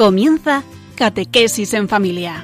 [0.00, 0.62] Comienza
[0.94, 2.42] Catequesis en Familia.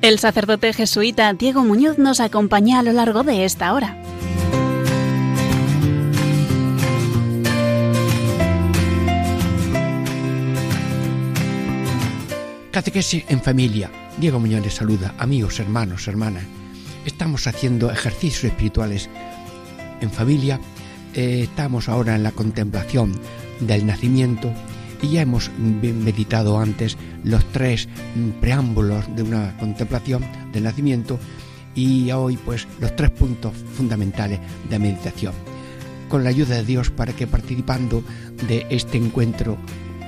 [0.00, 3.96] El sacerdote jesuita Diego Muñoz nos acompaña a lo largo de esta hora.
[12.72, 13.92] Catequesis en familia.
[14.18, 16.42] Diego Muñoz les saluda, amigos, hermanos, hermanas.
[17.06, 19.08] Estamos haciendo ejercicios espirituales
[20.02, 20.60] en familia.
[21.14, 23.12] Eh, estamos ahora en la contemplación
[23.60, 24.52] del nacimiento
[25.00, 31.18] y ya hemos meditado antes los tres mm, preámbulos de una contemplación del nacimiento
[31.74, 35.34] y hoy pues los tres puntos fundamentales de meditación.
[36.08, 38.04] Con la ayuda de Dios para que participando
[38.46, 39.56] de este encuentro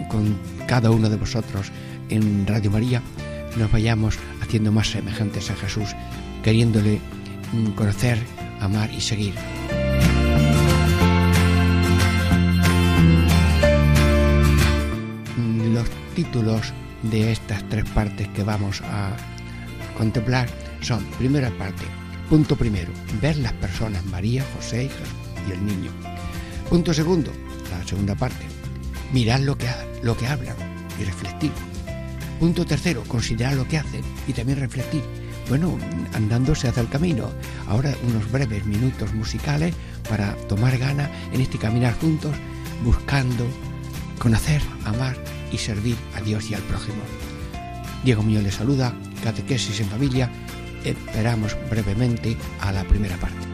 [0.08, 1.72] con cada uno de vosotros
[2.11, 3.02] en Radio María
[3.56, 5.94] nos vayamos haciendo más semejantes a Jesús,
[6.42, 7.00] queriéndole
[7.52, 8.18] mm, conocer,
[8.61, 9.34] amar y seguir.
[15.84, 19.14] Los títulos de estas tres partes que vamos a
[19.98, 20.48] contemplar
[20.80, 21.84] son, primera parte,
[22.30, 22.90] punto primero,
[23.20, 24.90] ver las personas, María, José
[25.46, 25.90] y el niño.
[26.70, 27.30] Punto segundo,
[27.70, 28.46] la segunda parte,
[29.12, 29.66] mirar lo que,
[30.02, 30.56] lo que hablan
[30.98, 31.52] y refletir.
[32.40, 35.02] Punto tercero, considerar lo que hacen y también refletir.
[35.50, 35.78] Bueno,
[36.14, 37.30] andando se hace el camino.
[37.66, 39.74] Ahora unos breves minutos musicales
[40.08, 42.34] para tomar gana en este caminar juntos,
[42.82, 43.46] buscando
[44.18, 45.16] conocer, amar
[45.52, 47.02] y servir a Dios y al prójimo.
[48.04, 50.30] Diego Mío le saluda, Catequesis en Familia.
[50.84, 53.53] Esperamos brevemente a la primera parte.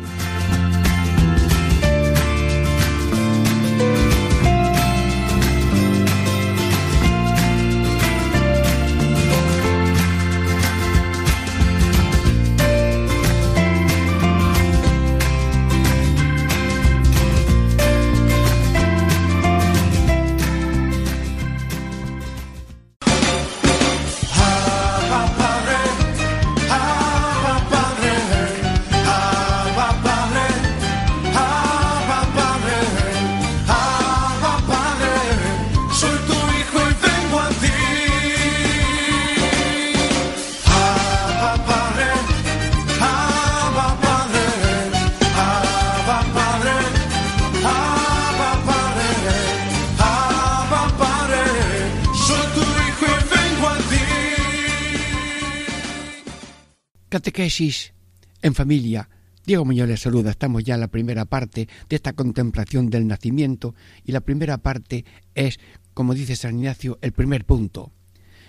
[58.41, 59.11] En familia.
[59.45, 60.31] Diego Muñoz les saluda.
[60.31, 65.05] Estamos ya en la primera parte de esta contemplación del nacimiento y la primera parte
[65.35, 65.61] es,
[65.93, 67.93] como dice San Ignacio, el primer punto.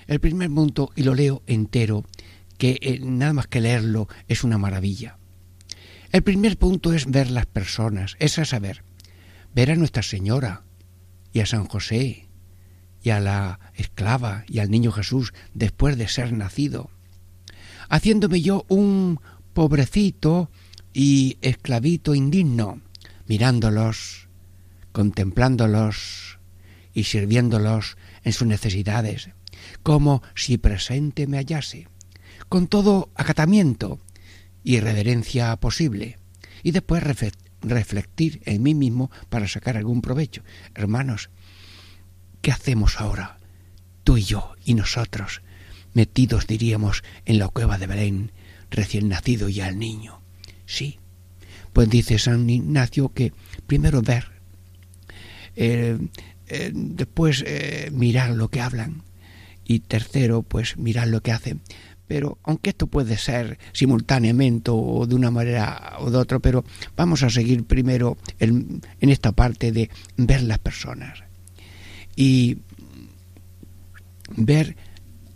[0.08, 2.06] El primer punto, y lo leo entero,
[2.58, 5.18] que eh, nada más que leerlo es una maravilla.
[6.14, 8.86] El primer punto es ver las personas, es a saber,
[9.54, 10.64] ver a Nuestra Señora
[11.34, 12.30] y a San José
[13.04, 16.92] y a la esclava y al niño Jesús después de ser nacido
[17.92, 19.20] haciéndome yo un
[19.54, 20.50] pobrecito
[20.94, 22.82] y esclavito indigno,
[23.28, 24.30] mirándolos,
[24.94, 26.40] contemplándolos
[26.94, 29.30] y sirviéndolos en sus necesidades,
[29.84, 31.90] como si presente me hallase,
[32.48, 34.00] con todo acatamiento
[34.64, 36.18] y reverencia posible,
[36.64, 37.04] y después
[37.62, 40.44] reflectir en mí mismo para sacar algún provecho.
[40.76, 41.30] Hermanos,
[42.42, 43.38] ¿qué hacemos ahora?
[44.06, 45.42] Tú y yo y nosotros,
[45.94, 48.32] metidos, diríamos, en la cueva de Belén,
[48.70, 50.22] recién nacido ya el niño.
[50.66, 51.00] Sí,
[51.74, 53.34] pues dice San Ignacio que
[53.68, 54.26] primero ver,
[55.56, 55.98] eh,
[56.48, 59.04] eh, después eh, mirar lo que hablan
[59.66, 61.62] y tercero, pues mirar lo que hacen.
[62.08, 66.66] Pero aunque esto puede ser simultáneamente o de una manera o de otra, pero
[66.98, 71.24] vamos a seguir primero en esta parte de ver las personas
[72.18, 72.58] y
[74.36, 74.76] ver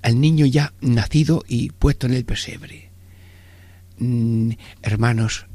[0.06, 2.92] al niño ya nacido y puesto en el pesebre.
[3.98, 4.52] Mm,
[4.84, 5.48] hermanos,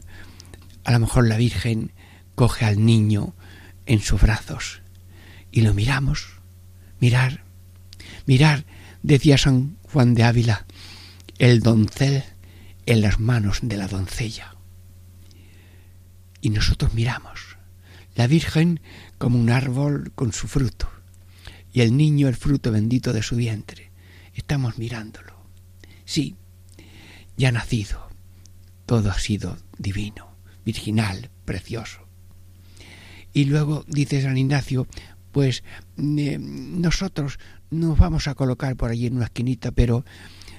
[0.83, 1.93] a lo mejor la Virgen
[2.35, 3.37] coge al niño
[3.87, 4.83] en sus brazos
[5.53, 6.27] y lo miramos,
[6.99, 7.45] mirar,
[8.27, 8.65] mirar,
[9.05, 10.67] decía San Juan de Ávila,
[11.39, 12.25] el doncel
[12.87, 14.57] en las manos de la doncella.
[16.41, 17.57] Y nosotros miramos,
[18.17, 18.81] la Virgen
[19.17, 20.91] como un árbol con su fruto,
[21.73, 23.90] y el niño el fruto bendito de su vientre
[24.35, 25.35] estamos mirándolo.
[26.05, 26.37] Sí,
[27.37, 28.09] ya ha nacido.
[28.87, 30.35] Todo ha sido divino,
[30.65, 32.01] virginal, precioso.
[33.33, 34.87] Y luego dice San Ignacio,
[35.31, 35.63] pues
[35.97, 37.39] eh, nosotros
[37.71, 40.05] nos vamos a colocar por allí en una esquinita, pero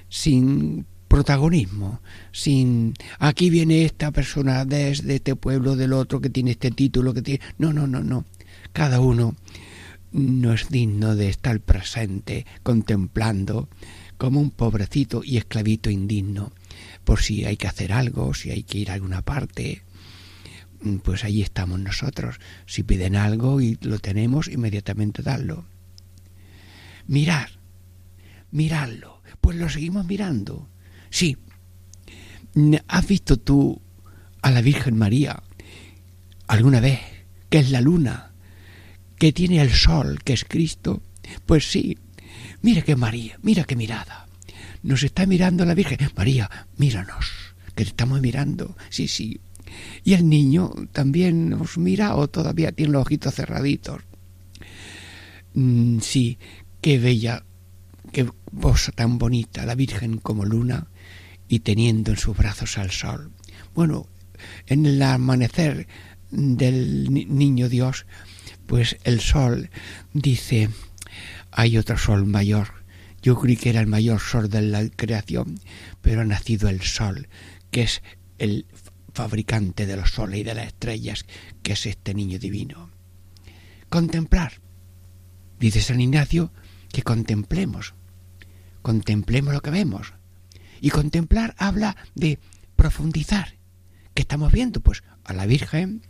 [0.08, 2.00] sin protagonismo,
[2.32, 7.20] sin aquí viene esta persona desde este pueblo del otro que tiene este título que
[7.20, 8.24] tiene no, no, no, no.
[8.72, 9.36] Cada uno
[10.12, 13.68] no es digno de estar presente contemplando
[14.18, 16.52] como un pobrecito y esclavito indigno
[17.04, 19.82] por si hay que hacer algo, si hay que ir a alguna parte,
[21.02, 22.38] pues ahí estamos nosotros.
[22.66, 25.64] Si piden algo y lo tenemos, inmediatamente darlo.
[27.06, 27.50] Mirar,
[28.50, 30.68] mirarlo, pues lo seguimos mirando.
[31.10, 31.36] Sí,
[32.86, 33.80] ¿has visto tú
[34.40, 35.42] a la Virgen María
[36.46, 37.00] alguna vez,
[37.48, 38.31] que es la luna,
[39.22, 41.00] que tiene el sol, que es Cristo?
[41.46, 41.96] Pues sí,
[42.60, 44.26] mira qué María, mira qué mirada.
[44.82, 46.10] Nos está mirando la Virgen.
[46.16, 47.30] María, míranos,
[47.76, 48.76] que te estamos mirando.
[48.90, 49.40] Sí, sí.
[50.02, 54.02] Y el niño también nos mira o todavía tiene los ojitos cerraditos.
[55.54, 56.36] Mm, sí,
[56.80, 57.44] qué bella,
[58.10, 60.88] qué voz tan bonita, la Virgen como luna
[61.46, 63.30] y teniendo en sus brazos al sol.
[63.72, 64.08] Bueno,
[64.66, 65.86] en el amanecer
[66.32, 68.04] del niño Dios,
[68.66, 69.70] pues el sol
[70.12, 70.68] dice,
[71.50, 72.82] hay otro sol mayor.
[73.22, 75.60] Yo creí que era el mayor sol de la creación,
[76.00, 77.28] pero ha nacido el sol,
[77.70, 78.02] que es
[78.38, 78.66] el
[79.14, 81.24] fabricante de los soles y de las estrellas,
[81.62, 82.90] que es este niño divino.
[83.88, 84.54] Contemplar.
[85.60, 86.52] Dice San Ignacio
[86.92, 87.94] que contemplemos.
[88.82, 90.14] Contemplemos lo que vemos.
[90.80, 92.40] Y contemplar habla de
[92.74, 93.54] profundizar.
[94.14, 94.80] ¿Qué estamos viendo?
[94.80, 96.02] Pues a la Virgen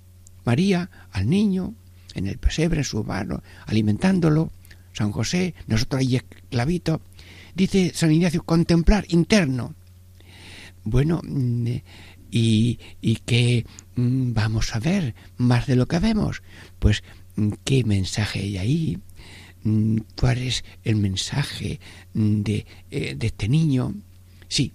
[0.45, 1.75] María, al niño,
[2.15, 4.53] en el pesebre, en su mano, alimentándolo,
[4.93, 7.01] San José, nosotros ahí esclavitos.
[7.55, 9.75] Dice San Ignacio, contemplar interno.
[10.85, 11.67] Bueno, mm,
[12.31, 13.67] y, y que
[13.97, 16.43] mm, vamos a ver más de lo que vemos.
[16.79, 17.03] Pues,
[17.37, 18.99] mm, ¿qué mensaje hay ahí?
[20.17, 21.79] ¿Cuál es el mensaje
[22.15, 23.95] de, eh, de este niño?
[24.49, 24.73] Sí,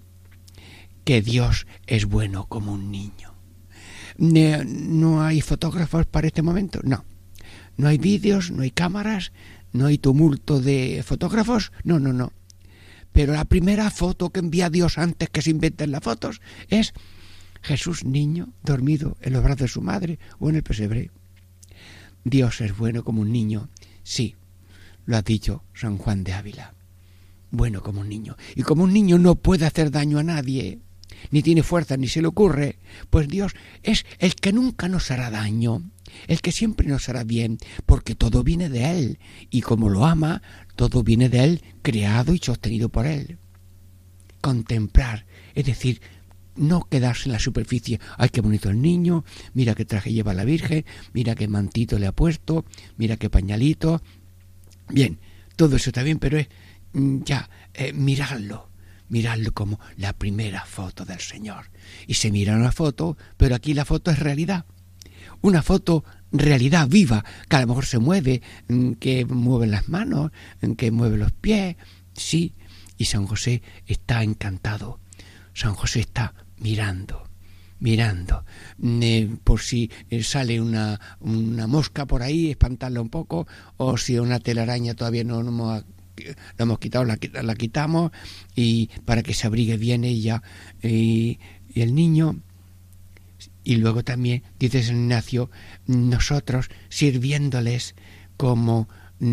[1.04, 3.34] que Dios es bueno como un niño.
[4.16, 6.80] ¿No hay fotógrafos para este momento?
[6.82, 7.04] No.
[7.78, 8.50] ¿No hay vídeos?
[8.50, 9.32] ¿No hay cámaras?
[9.72, 11.72] ¿No hay tumulto de fotógrafos?
[11.84, 12.32] No, no, no.
[13.12, 16.92] Pero la primera foto que envía Dios antes que se inventen las fotos es
[17.62, 21.10] Jesús niño dormido en los brazos de su madre o en el pesebre.
[22.24, 23.68] Dios es bueno como un niño,
[24.02, 24.34] sí,
[25.06, 26.74] lo ha dicho San Juan de Ávila.
[27.50, 28.36] Bueno como un niño.
[28.56, 30.80] Y como un niño no puede hacer daño a nadie,
[31.30, 32.78] ni tiene fuerza, ni se le ocurre,
[33.08, 35.82] pues Dios es el que nunca nos hará daño,
[36.26, 39.18] el que siempre nos hará bien, porque todo viene de Él,
[39.50, 40.42] y como lo ama,
[40.76, 43.38] todo viene de Él, creado y sostenido por Él.
[44.40, 46.00] Contemplar, es decir,
[46.58, 48.00] no quedarse en la superficie.
[48.16, 49.24] Ay, qué bonito el niño,
[49.54, 52.64] mira qué traje lleva la Virgen, mira qué mantito le ha puesto,
[52.96, 54.02] mira qué pañalito.
[54.88, 55.18] Bien,
[55.56, 56.48] todo eso está bien, pero es
[56.92, 58.70] mm, ya eh, mirarlo,
[59.08, 61.70] mirarlo como la primera foto del Señor.
[62.06, 64.66] Y se mira una foto, pero aquí la foto es realidad.
[65.40, 70.30] Una foto realidad viva, que a lo mejor se mueve, mm, que mueve las manos,
[70.62, 71.76] mm, que mueve los pies,
[72.12, 72.54] sí.
[72.96, 75.00] Y San José está encantado.
[75.54, 77.28] San José está mirando,
[77.80, 78.44] mirando,
[79.44, 84.40] por si eh, sale una, una, mosca por ahí, espantarla un poco, o si una
[84.40, 85.84] telaraña todavía no, hemos,
[86.58, 88.12] hemos quitado, la, la, quitamos,
[88.54, 90.42] y para que se abrigue bien ella.
[90.82, 91.38] Y
[91.74, 92.40] el niño,
[93.68, 95.50] y luego también, dice San Ignacio,
[95.86, 97.96] nosotros sirviéndoles
[98.38, 98.88] como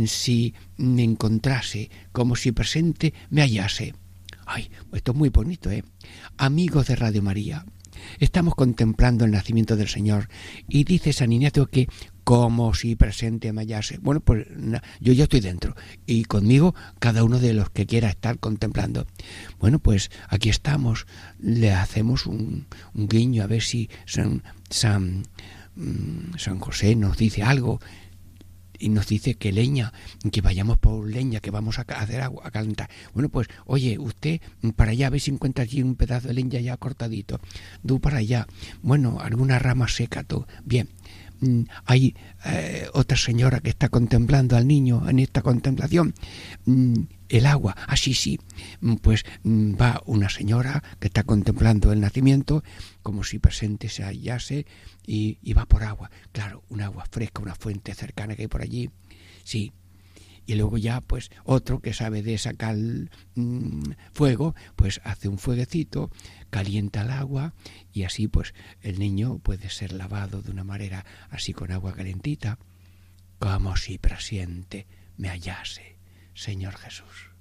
[0.08, 3.94] si me encontrase, como si presente me hallase.
[4.46, 5.86] Ay, esto es muy bonito, ¿eh?
[6.36, 7.66] Amigos de Radio María,
[8.20, 10.30] estamos contemplando el nacimiento del Señor
[10.68, 11.88] y dice San Ignacio que
[12.24, 14.00] como si presente me hallase.
[14.00, 14.48] Bueno, pues
[15.00, 15.76] yo ya estoy dentro
[16.08, 19.06] y conmigo cada uno de los que quiera estar contemplando.
[19.60, 21.06] Bueno, pues aquí estamos,
[21.40, 25.28] le hacemos un, un guiño a ver si San, San,
[25.76, 27.80] mm, San José nos dice algo
[28.80, 29.94] y nos dice que leña,
[30.32, 32.90] que vayamos por leña, que vamos a hacer agua, a calentar.
[33.14, 34.42] Bueno, pues, oye, usted
[34.76, 37.40] para allá, ve si encuentra allí un pedazo de leña ya cortadito.
[37.86, 38.48] Tú para allá.
[38.82, 40.46] Bueno, alguna rama seca, tú.
[40.64, 40.90] Bien.
[41.40, 42.16] Mm, hay
[42.46, 46.14] eh, otra señora que está contemplando al niño en esta contemplación.
[46.66, 48.40] Mm, el agua, así ah, sí,
[48.82, 52.64] mm, pues va una señora que está contemplando el nacimiento
[53.02, 54.66] como si presente se hallase
[55.06, 56.10] y, va por agua.
[56.32, 58.90] Claro, un agua fresca, una fuente cercana que hay por allí,
[59.44, 59.74] sí,
[60.46, 62.78] y luego ya pues otro que sabe de sacar
[64.14, 66.12] fuego pues hace un fueguecito
[66.56, 67.54] calienta el agua
[67.92, 72.60] y así pues el niño puede ser lavado de una manera así con agua calentita
[73.40, 75.98] como si presiente me hallase
[76.34, 77.32] Señor Jesús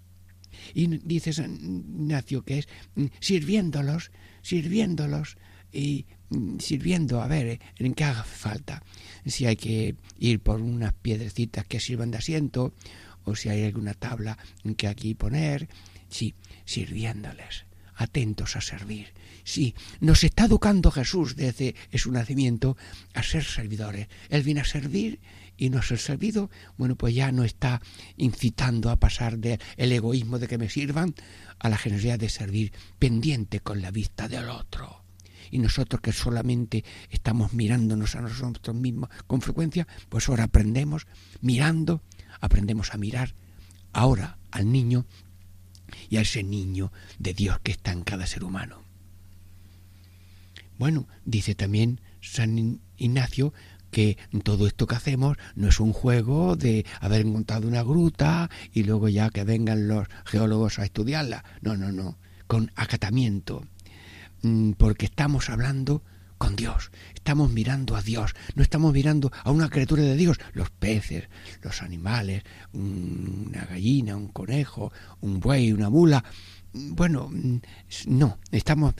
[0.74, 4.10] Y dice San Ignacio que es mm, sirviéndolos,
[4.42, 5.36] sirviéndolos
[5.72, 8.82] y mm, sirviendo a ver en qué haga falta.
[9.24, 12.74] Si hay que ir por unas piedrecitas que sirvan de asiento
[13.22, 14.36] o si hay alguna tabla
[14.76, 15.68] que aquí poner,
[16.08, 17.64] sí, sirviéndoles,
[17.96, 19.12] atentos a servir.
[19.44, 22.76] Sí, nos está educando Jesús desde su nacimiento
[23.12, 24.08] a ser servidores.
[24.30, 25.20] Él viene a servir
[25.56, 27.80] y no ser servido, bueno, pues ya no está
[28.16, 31.14] incitando a pasar del egoísmo de que me sirvan
[31.58, 35.04] a la generosidad de servir pendiente con la vista del otro.
[35.50, 41.06] Y nosotros que solamente estamos mirándonos a nosotros mismos con frecuencia, pues ahora aprendemos,
[41.40, 42.02] mirando,
[42.40, 43.34] aprendemos a mirar
[43.92, 45.06] ahora al niño
[46.08, 48.82] y a ese niño de Dios que está en cada ser humano.
[50.78, 53.52] Bueno, dice también San Ignacio
[53.90, 58.82] que todo esto que hacemos no es un juego de haber montado una gruta y
[58.82, 61.44] luego ya que vengan los geólogos a estudiarla.
[61.60, 63.62] No, no, no, con acatamiento,
[64.42, 66.02] mm, porque estamos hablando
[66.38, 70.70] con Dios, estamos mirando a Dios, no estamos mirando a una criatura de Dios, los
[70.70, 71.28] peces,
[71.62, 76.24] los animales, una gallina, un conejo, un buey, una mula.
[76.72, 77.60] Bueno, mm,
[78.08, 78.94] no, estamos,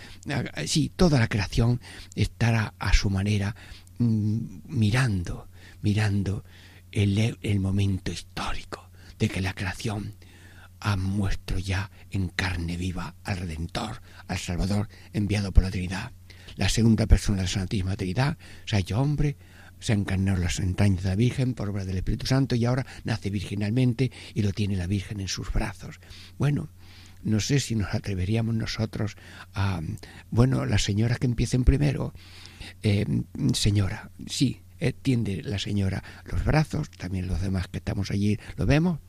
[0.66, 1.80] sí, toda la creación
[2.14, 3.54] estará a su manera
[3.98, 5.48] Mm, mirando,
[5.80, 6.44] mirando
[6.90, 10.16] el, el momento histórico de que la creación
[10.80, 16.12] ha muestro ya en carne viva al Redentor, al Salvador enviado por la Trinidad.
[16.56, 19.36] La segunda persona de la Santísima Trinidad se ha hecho hombre,
[19.80, 22.86] se ha encarnado las entrañas de la Virgen por obra del Espíritu Santo y ahora
[23.04, 26.00] nace virginalmente y lo tiene la Virgen en sus brazos.
[26.38, 26.68] Bueno,
[27.22, 29.16] no sé si nos atreveríamos nosotros
[29.54, 29.80] a,
[30.30, 32.12] bueno, las señoras que empiecen primero,
[32.82, 33.06] eh,
[33.54, 34.60] señora, sí,
[34.92, 39.00] tiende la señora los brazos, también los demás que estamos allí lo vemos,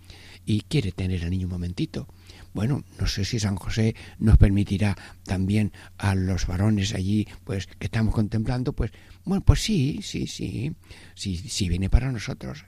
[0.46, 2.08] y quiere tener al niño un momentito.
[2.56, 4.96] Bueno, no sé si San José nos permitirá
[5.26, 8.92] también a los varones allí, pues que estamos contemplando, pues,
[9.26, 10.74] bueno, pues sí, sí, sí,
[11.16, 12.64] sí, sí viene para nosotros.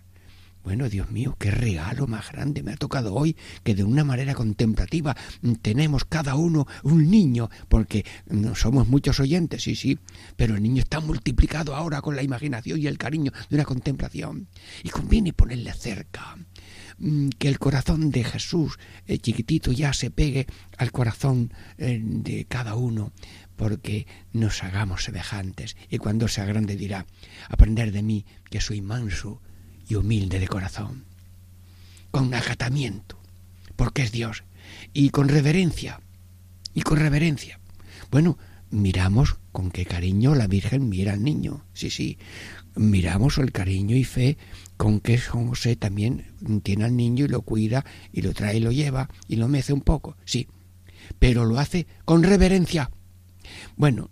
[0.62, 4.36] Bueno, Dios mío, qué regalo más grande me ha tocado hoy que de una manera
[4.36, 5.15] contemplativa
[5.62, 8.06] tenemos cada uno un niño, porque
[8.56, 9.98] somos muchos oyentes, sí, sí,
[10.36, 14.50] pero el niño está multiplicado ahora con la imaginación y el cariño de una contemplación.
[14.84, 16.36] Y conviene ponerle cerca
[17.38, 22.75] que el corazón de Jesús el chiquitito ya se pegue al corazón eh, de cada
[22.75, 23.12] uno
[23.56, 27.06] porque nos hagamos semejantes y cuando sea grande dirá
[27.50, 29.42] aprender de mí que soy manso
[29.89, 31.06] y humilde de corazón,
[32.12, 33.20] con acatamiento,
[33.75, 34.44] porque es Dios,
[34.94, 36.01] y con reverencia,
[36.74, 37.60] y con reverencia.
[38.12, 38.38] Bueno,
[38.70, 42.18] miramos con qué cariño la Virgen mira al niño, sí, sí,
[42.75, 44.38] miramos el cariño y fe
[44.77, 48.72] con que José también tiene al niño y lo cuida y lo trae y lo
[48.72, 50.48] lleva y lo mece un poco, sí,
[51.19, 52.91] pero lo hace con reverencia.
[53.75, 54.10] Bueno,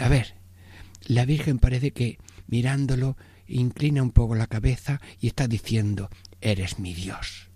[0.00, 0.36] a ver,
[1.06, 3.16] la Virgen parece que mirándolo
[3.46, 7.50] inclina un poco la cabeza y está diciendo, eres mi Dios.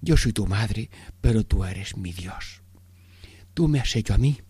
[0.00, 2.62] Yo soy tu madre, pero tú eres mi Dios.
[3.54, 4.40] Tú me has hecho a mí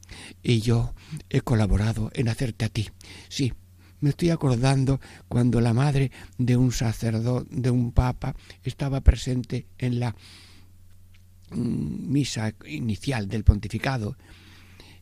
[0.43, 0.95] y yo
[1.29, 2.91] he colaborado en hacerte a ti.
[3.29, 3.53] Sí,
[4.05, 9.99] me estoy acordando cuando la madre de un sacerdote, de un papa, estaba presente en
[9.99, 10.15] la
[11.51, 14.19] mm, misa inicial del pontificado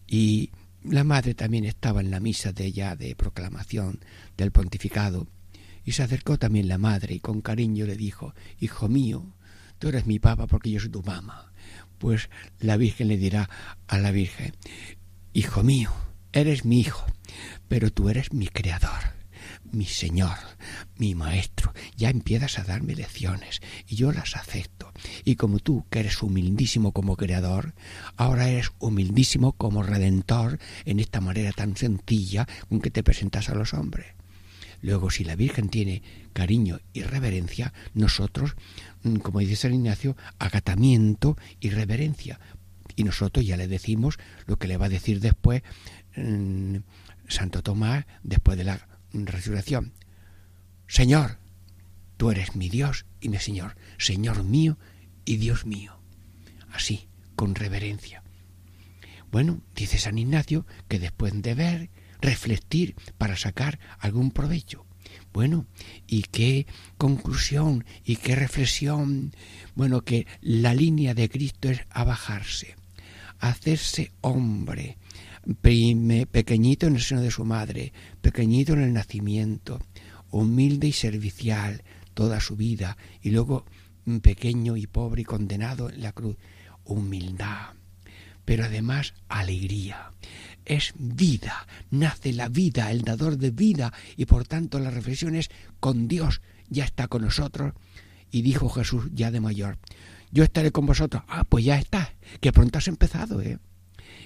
[0.06, 0.50] y
[0.84, 3.98] la madre también estaba en la misa de ella de proclamación
[4.36, 5.26] del pontificado
[5.84, 9.34] y se acercó también la madre y con cariño le dijo, Hijo mío,
[9.80, 11.52] tú eres mi papa porque yo soy tu mamá.
[11.98, 12.30] Pues
[12.60, 13.50] la Virgen le dirá
[13.88, 14.54] a la Virgen,
[15.32, 15.90] Hijo mío,
[16.32, 17.04] eres mi hijo,
[17.72, 19.14] pero tú eres mi creador,
[19.70, 20.36] mi Señor,
[20.98, 21.72] mi Maestro.
[21.96, 24.92] Ya empiezas a darme lecciones y yo las acepto.
[25.24, 27.72] Y como tú, que eres humildísimo como creador,
[28.18, 33.54] ahora eres humildísimo como redentor en esta manera tan sencilla con que te presentas a
[33.54, 34.08] los hombres.
[34.82, 36.02] Luego, si la Virgen tiene
[36.34, 38.54] cariño y reverencia, nosotros,
[39.02, 42.38] mm, como dice San Ignacio, acatamiento y reverencia.
[42.96, 45.62] Y nosotros ya le decimos lo que le va a decir después
[46.16, 46.76] mm,
[47.32, 49.92] Santo Tomás, después de la resurrección.
[50.86, 51.38] Señor,
[52.16, 54.78] tú eres mi Dios y mi Señor, Señor mío
[55.24, 55.98] y Dios mío.
[56.70, 58.22] Así, con reverencia.
[59.30, 64.86] Bueno, dice San Ignacio que después de ver refletir para sacar algún provecho.
[65.32, 65.66] Bueno,
[66.06, 66.66] ¿y qué
[66.98, 69.34] conclusión y qué reflexión?
[69.74, 72.76] Bueno, que la línea de Cristo es abajarse,
[73.38, 74.98] hacerse hombre,
[75.60, 79.80] pequeñito en el seno de su madre, pequeñito en el nacimiento,
[80.30, 81.82] humilde y servicial
[82.14, 83.64] toda su vida, y luego
[84.22, 86.36] pequeño y pobre y condenado en la cruz,
[86.84, 87.74] humildad,
[88.44, 90.10] pero además alegría.
[90.64, 95.50] Es vida, nace la vida, el dador de vida, y por tanto la reflexión es
[95.80, 97.74] con Dios, ya está con nosotros.
[98.30, 99.78] Y dijo Jesús ya de mayor,
[100.30, 101.22] yo estaré con vosotros.
[101.28, 103.58] Ah, pues ya está, que pronto has empezado, ¿eh?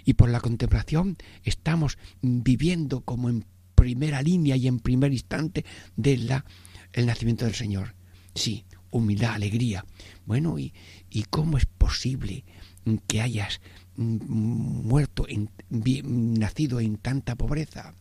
[0.07, 3.45] Y por la contemplación estamos viviendo como en
[3.75, 6.47] primera línea y en primer instante de la,
[6.93, 7.95] el nacimiento del Señor.
[8.35, 9.85] Sí, humildad, alegría.
[10.25, 10.73] Bueno, ¿y,
[11.11, 12.45] y cómo es posible
[13.09, 13.61] que hayas
[13.97, 15.51] muerto, en,
[16.39, 17.93] nacido en tanta pobreza?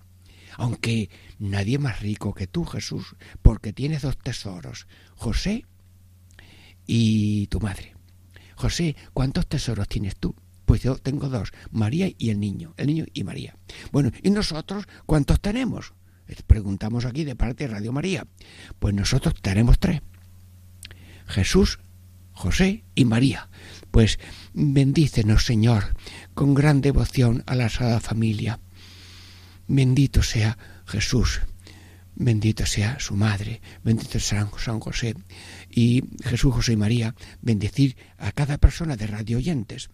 [0.57, 1.09] Aunque
[1.39, 5.65] nadie más rico que tú, Jesús, porque tienes dos tesoros, José
[6.85, 7.95] y tu madre.
[8.55, 10.35] José, ¿cuántos tesoros tienes tú?
[10.65, 13.55] Pues yo tengo dos, María y el niño, el niño y María.
[13.91, 15.93] Bueno, ¿y nosotros cuántos tenemos?
[16.47, 18.25] Preguntamos aquí de parte de Radio María.
[18.79, 20.01] Pues nosotros tenemos tres.
[21.27, 21.79] Jesús,
[22.31, 23.49] José y María.
[23.91, 24.19] Pues
[24.53, 25.95] bendícenos, Señor,
[26.33, 28.59] con gran devoción a la Sagrada Familia.
[29.67, 31.41] Bendito sea Jesús,
[32.15, 35.15] bendito sea su madre, bendito sea San José
[35.69, 39.89] y Jesús, José y María, bendecir a cada persona de radio oyentes,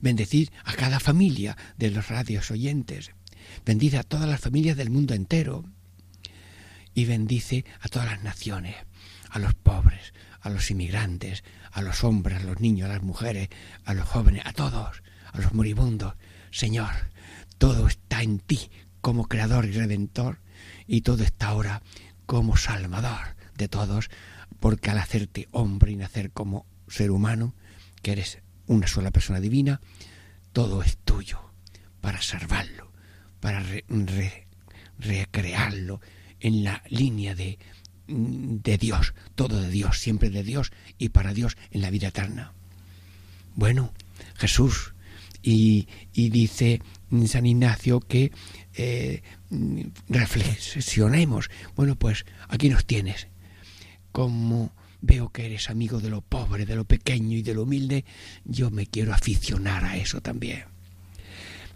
[0.00, 3.10] bendecir a cada familia de los radios oyentes,
[3.64, 5.64] bendice a todas las familias del mundo entero
[6.94, 8.76] y bendice a todas las naciones,
[9.30, 13.48] a los pobres, a los inmigrantes, a los hombres, a los niños, a las mujeres,
[13.84, 15.02] a los jóvenes, a todos,
[15.32, 16.14] a los moribundos.
[16.50, 16.90] Señor,
[17.58, 20.38] todo está en ti como creador y redentor
[20.86, 21.82] y todo está ahora
[22.26, 24.10] como salvador de todos,
[24.60, 27.54] porque al hacerte hombre y nacer como ser humano,
[28.02, 29.80] que eres una sola persona divina,
[30.52, 31.40] todo es tuyo
[32.00, 32.92] para salvarlo,
[33.40, 33.64] para
[34.98, 36.00] recrearlo
[36.40, 37.58] en la línea de,
[38.06, 42.52] de Dios, todo de Dios, siempre de Dios y para Dios en la vida eterna.
[43.56, 43.92] Bueno,
[44.36, 44.94] Jesús,
[45.42, 46.80] y, y dice
[47.26, 48.32] San Ignacio que
[48.74, 49.22] eh,
[50.08, 51.50] reflexionemos.
[51.74, 53.28] Bueno, pues aquí nos tienes.
[54.12, 58.04] Como veo que eres amigo de lo pobre, de lo pequeño y de lo humilde,
[58.44, 60.64] yo me quiero aficionar a eso también.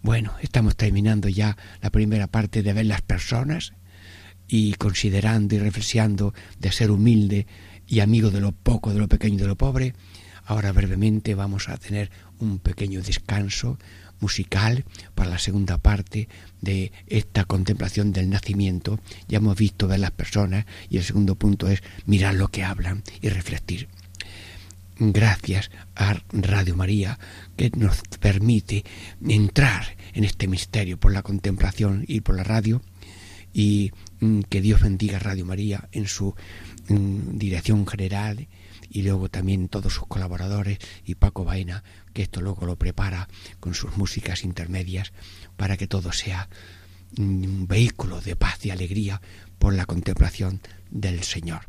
[0.02, 3.72] Bueno, estamos terminando ya la primera parte de ver las personas
[4.48, 7.46] y considerando y reflexionando de ser humilde
[7.87, 9.94] y amigo de lo poco, de lo pequeño y de lo pobre.
[10.44, 13.78] Ahora brevemente vamos a tener un pequeño descanso
[14.22, 16.28] musical para la segunda parte
[16.62, 18.98] de esta contemplación del nacimiento.
[19.28, 23.02] Ya hemos visto ver las personas y el segundo punto es mirar lo que hablan
[23.20, 23.52] y reflexionar.
[24.98, 27.18] Gracias a Radio María
[27.56, 28.85] que nos permite
[29.26, 32.82] entrar en este misterio por la contemplación y por la radio
[33.52, 36.35] y mm, que Dios bendiga Radio María en su
[36.88, 38.46] mm, dirección general
[38.92, 43.26] y luego también todos sus colaboradores y Paco Baena, que esto luego lo prepara
[43.59, 45.12] con sus músicas intermedias
[45.57, 46.50] para que todo sea
[47.16, 49.22] un vehículo de paz y alegría
[49.59, 51.62] por la contemplación del Señor.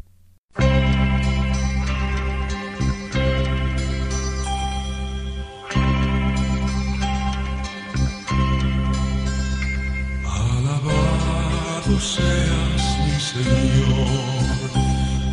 [10.25, 14.09] Alabado seas mi Señor,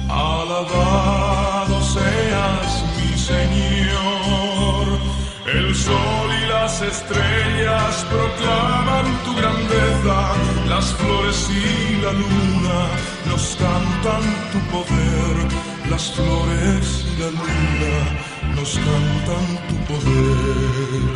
[0.09, 1.30] alabado
[3.31, 4.87] Señor.
[5.47, 10.19] El sol y las estrellas proclaman tu grandeza,
[10.69, 12.79] las flores y la luna
[13.31, 15.37] nos cantan tu poder,
[15.90, 17.97] las flores y la luna
[18.57, 21.11] nos cantan tu poder.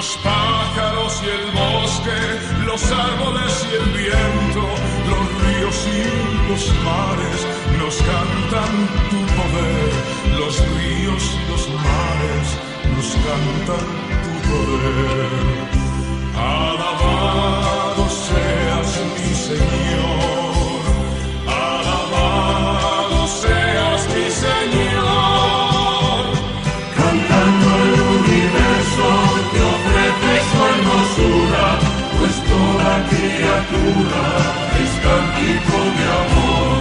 [0.00, 2.20] Los pájaros y el bosque,
[2.64, 4.64] los árboles y el viento,
[5.10, 7.40] los ríos y los mares
[7.78, 8.74] nos cantan
[9.10, 9.92] tu poder.
[10.40, 12.46] Los ríos y los mares
[12.96, 13.86] nos cantan
[14.24, 15.28] tu poder.
[16.34, 20.09] Alabado seas mi Señor,
[33.68, 34.24] criatura
[34.82, 34.92] es
[35.98, 36.80] de amor,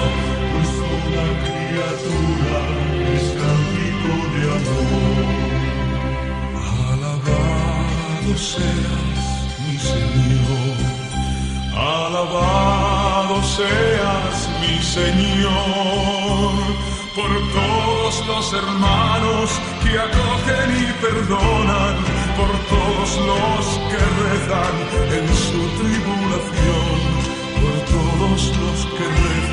[0.52, 2.60] pues toda criatura
[3.15, 5.28] es cántico de amor.
[6.89, 9.24] Alabado seas,
[9.65, 10.78] mi Señor,
[11.76, 16.54] alabado seas, mi Señor.
[17.15, 19.50] Por todos los hermanos
[19.84, 21.96] que acogen y perdonan,
[22.39, 24.75] por todos los que rezan
[25.17, 26.88] en su tribulación,
[27.60, 29.49] por todos los que rezan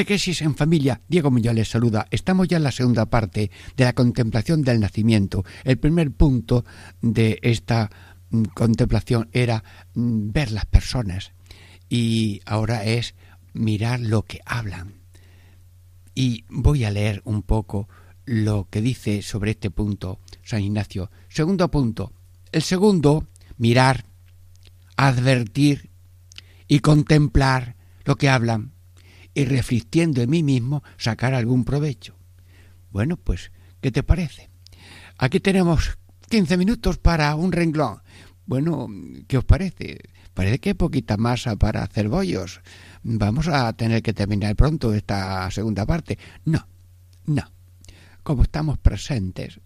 [0.00, 1.02] Catequesis en familia.
[1.08, 2.06] Diego Muñoz les saluda.
[2.10, 5.44] Estamos ya en la segunda parte de la contemplación del nacimiento.
[5.62, 6.64] El primer punto
[7.02, 7.90] de esta
[8.30, 11.32] mm, contemplación era mm, ver las personas
[11.90, 13.14] y ahora es
[13.52, 14.94] mirar lo que hablan.
[16.14, 17.86] Y voy a leer un poco
[18.24, 21.10] lo que dice sobre este punto San Ignacio.
[21.28, 22.14] Segundo punto.
[22.52, 24.06] El segundo, mirar,
[24.96, 25.90] advertir
[26.68, 28.72] y contemplar lo que hablan
[29.34, 32.16] y reflexionando en mí mismo sacar algún provecho.
[32.90, 34.50] Bueno, pues, ¿qué te parece?
[35.18, 38.02] Aquí tenemos 15 minutos para un renglón.
[38.46, 38.88] Bueno,
[39.28, 39.98] ¿qué os parece?
[40.34, 42.60] Parece que hay poquita masa para hacer bollos.
[43.02, 46.18] Vamos a tener que terminar pronto esta segunda parte.
[46.44, 46.66] No,
[47.26, 47.42] no.
[48.22, 49.60] Como estamos presentes,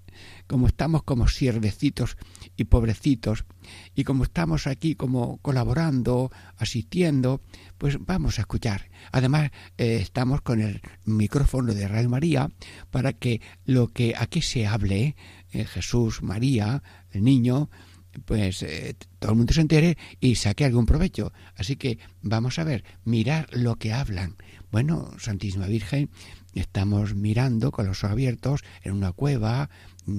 [0.46, 2.16] como estamos como siervecitos
[2.56, 3.44] y pobrecitos,
[3.94, 7.40] y como estamos aquí como colaborando, asistiendo,
[7.78, 8.90] pues vamos a escuchar.
[9.12, 12.50] Además, eh, estamos con el micrófono de Radio María
[12.90, 15.16] para que lo que aquí se hable,
[15.52, 17.70] eh, Jesús, María, el niño,
[18.24, 21.32] pues eh, todo el mundo se entere y saque algún provecho.
[21.56, 24.36] Así que vamos a ver, mirar lo que hablan.
[24.74, 26.10] Bueno, Santísima Virgen,
[26.52, 29.70] estamos mirando con los ojos abiertos en una cueva,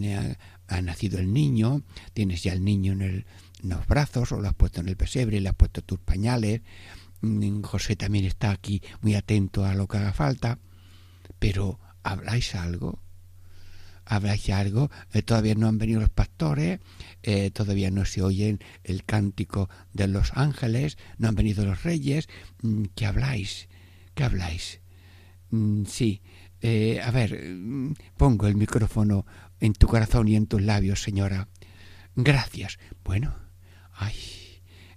[0.02, 0.36] eh,
[0.70, 1.82] ha nacido el niño,
[2.14, 3.26] tienes ya el niño en,
[3.64, 6.62] los brazos o lo has puesto en el pesebre, le has puesto tus pañales.
[7.20, 10.58] Mm, José también está aquí muy atento a lo que haga falta.
[11.38, 13.02] Pero, ¿habláis algo?
[14.06, 16.80] habláis algo, Eh, todavía no han venido los pastores,
[17.24, 22.30] eh, todavía no se oye el cántico de los ángeles, no han venido los reyes,
[22.62, 23.68] Mm, ¿qué habláis?
[24.16, 24.80] ¿Qué habláis?
[25.52, 26.22] Mm, sí,
[26.62, 29.26] eh, a ver, mm, pongo el micrófono
[29.60, 31.50] en tu corazón y en tus labios, señora.
[32.16, 32.80] Gracias.
[33.04, 33.36] Bueno,
[33.92, 34.16] ay,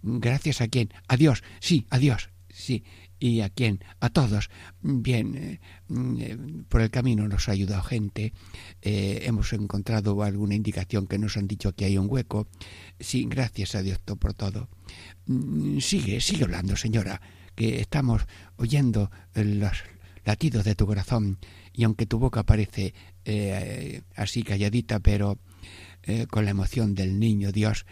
[0.02, 0.90] gracias a quién?
[1.08, 2.84] A Dios, sí, a Dios, sí.
[3.20, 3.82] ¿Y a quién?
[3.98, 4.48] A todos.
[4.80, 8.32] Bien, eh, mm, eh, por el camino nos ha ayudado gente,
[8.80, 12.46] hemos encontrado alguna indicación que nos han dicho que hay un hueco.
[13.00, 14.68] Sí, gracias a Dios por todo.
[15.80, 17.20] Sigue, sigue hablando, señora,
[17.58, 18.22] que estamos
[18.56, 19.82] oyendo eh, las,
[20.24, 21.38] latidos de tu corazón,
[21.72, 22.94] y aunque tu boca parece
[23.24, 25.38] eh, así calladita, pero
[26.04, 27.84] eh, con la emoción del niño Dios,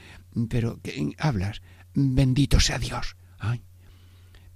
[0.49, 1.63] pero que hablas,
[1.95, 3.17] bendito sea Dios.
[3.41, 3.65] Ay,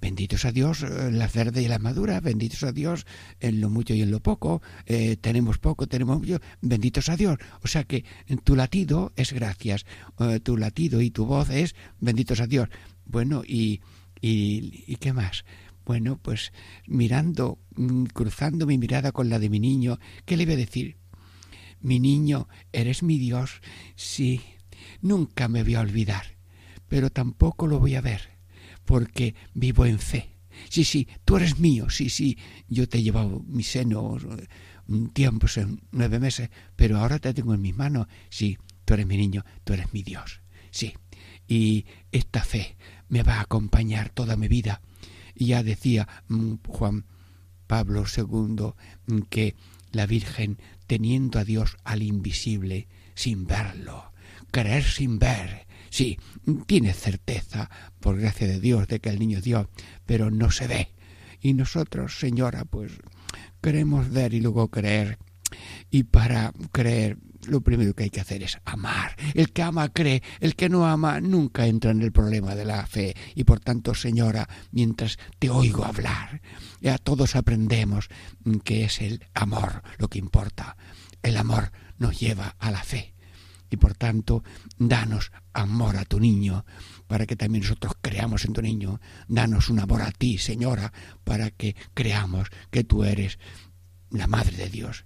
[0.01, 3.05] benditos a Dios en la verde y la madura, benditos a Dios
[3.41, 7.37] en lo mucho y en lo poco, eh, tenemos poco, tenemos mucho, benditos a Dios.
[7.63, 8.05] O sea que
[8.45, 9.85] tu latido es gracias,
[10.21, 12.69] eh, tu latido y tu voz es benditos a Dios.
[13.05, 13.81] Bueno, y,
[14.21, 15.45] y, qué más?
[15.85, 16.53] Bueno, pues
[16.87, 20.97] mirando, mm, cruzando mi mirada con la de mi niño, ¿qué le voy a decir?
[21.81, 23.61] Mi niño, eres mi Dios,
[23.97, 24.41] sí,
[25.01, 26.37] nunca me voy a olvidar,
[26.89, 28.41] pero tampoco lo voy a ver
[28.85, 30.31] porque vivo en fe.
[30.69, 32.37] Sí, sí, tú eres mío, sí, sí,
[32.69, 34.19] yo te he llevado mi seno
[34.89, 35.47] un tiempo,
[35.93, 38.09] nueve meses, pero ahora te tengo en mis manos.
[38.29, 40.41] Sí, tú eres mi niño, tú eres mi Dios.
[40.71, 40.95] Sí,
[41.47, 42.77] y esta fe
[43.11, 44.81] me va a acompañar toda mi vida.
[45.35, 47.05] Y ya decía mm, Juan
[47.67, 48.73] Pablo II
[49.07, 49.55] mm, que
[49.93, 54.13] la Virgen, teniendo a Dios al invisible, sin verlo,
[54.51, 56.19] creer sin ver, Sí,
[56.67, 57.69] tiene certeza,
[57.99, 59.67] por gracia de Dios, de que el niño Dios,
[60.07, 60.93] pero no se ve.
[61.41, 62.93] Y nosotros, señora, pues
[63.61, 65.19] queremos ver y luego creer.
[65.91, 69.17] Y para creer, lo primero que hay que hacer es amar.
[69.35, 72.87] El que ama cree, el que no ama nunca entra en el problema de la
[72.87, 73.15] fe.
[73.35, 76.41] Y por tanto, señora, mientras te oigo hablar,
[76.81, 78.09] ya todos aprendemos
[78.65, 80.77] que es el amor lo que importa.
[81.23, 83.15] El amor nos lleva a la fe
[83.71, 84.43] y por tanto
[84.79, 86.65] danos amor a tu niño
[87.07, 89.01] para que también nosotros creamos en tu niño.
[89.29, 90.93] Danos un amor a ti, Señora,
[91.25, 93.39] para que creamos que tú eres
[94.11, 95.05] la Madre de Dios.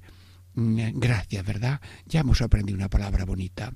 [0.55, 1.81] Mm, gracias, ¿verdad?
[2.07, 3.75] Ya hemos aprendido una palabra bonita.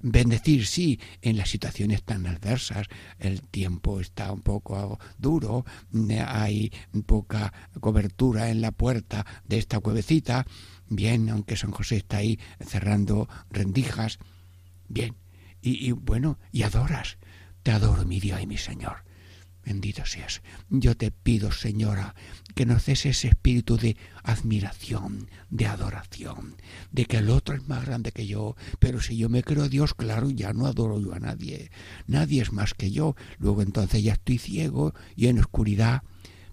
[0.00, 2.86] Bendecir, sí, en las situaciones tan adversas.
[3.18, 6.72] El tiempo está un poco duro, mm, hay
[7.06, 10.46] poca cobertura en la puerta de esta cuevecita,
[10.88, 14.18] Bien, aunque San José está ahí cerrando rendijas.
[14.88, 15.16] Bien.
[15.62, 17.16] Y, bueno, y adoras.
[17.62, 19.04] Te adoro, mi Dios y mi Señor.
[19.64, 20.42] Bendito seas.
[20.68, 22.14] Yo te pido, Señora,
[22.54, 26.56] que nos des ese espíritu de admiración, de adoración,
[26.92, 29.94] de que el otro es más grande que yo, pero si yo me creo Dios,
[29.94, 31.70] claro, ya no adoro yo a nadie.
[32.06, 33.16] Nadie es más que yo.
[33.38, 36.02] Luego entonces ya estoy ciego y en oscuridad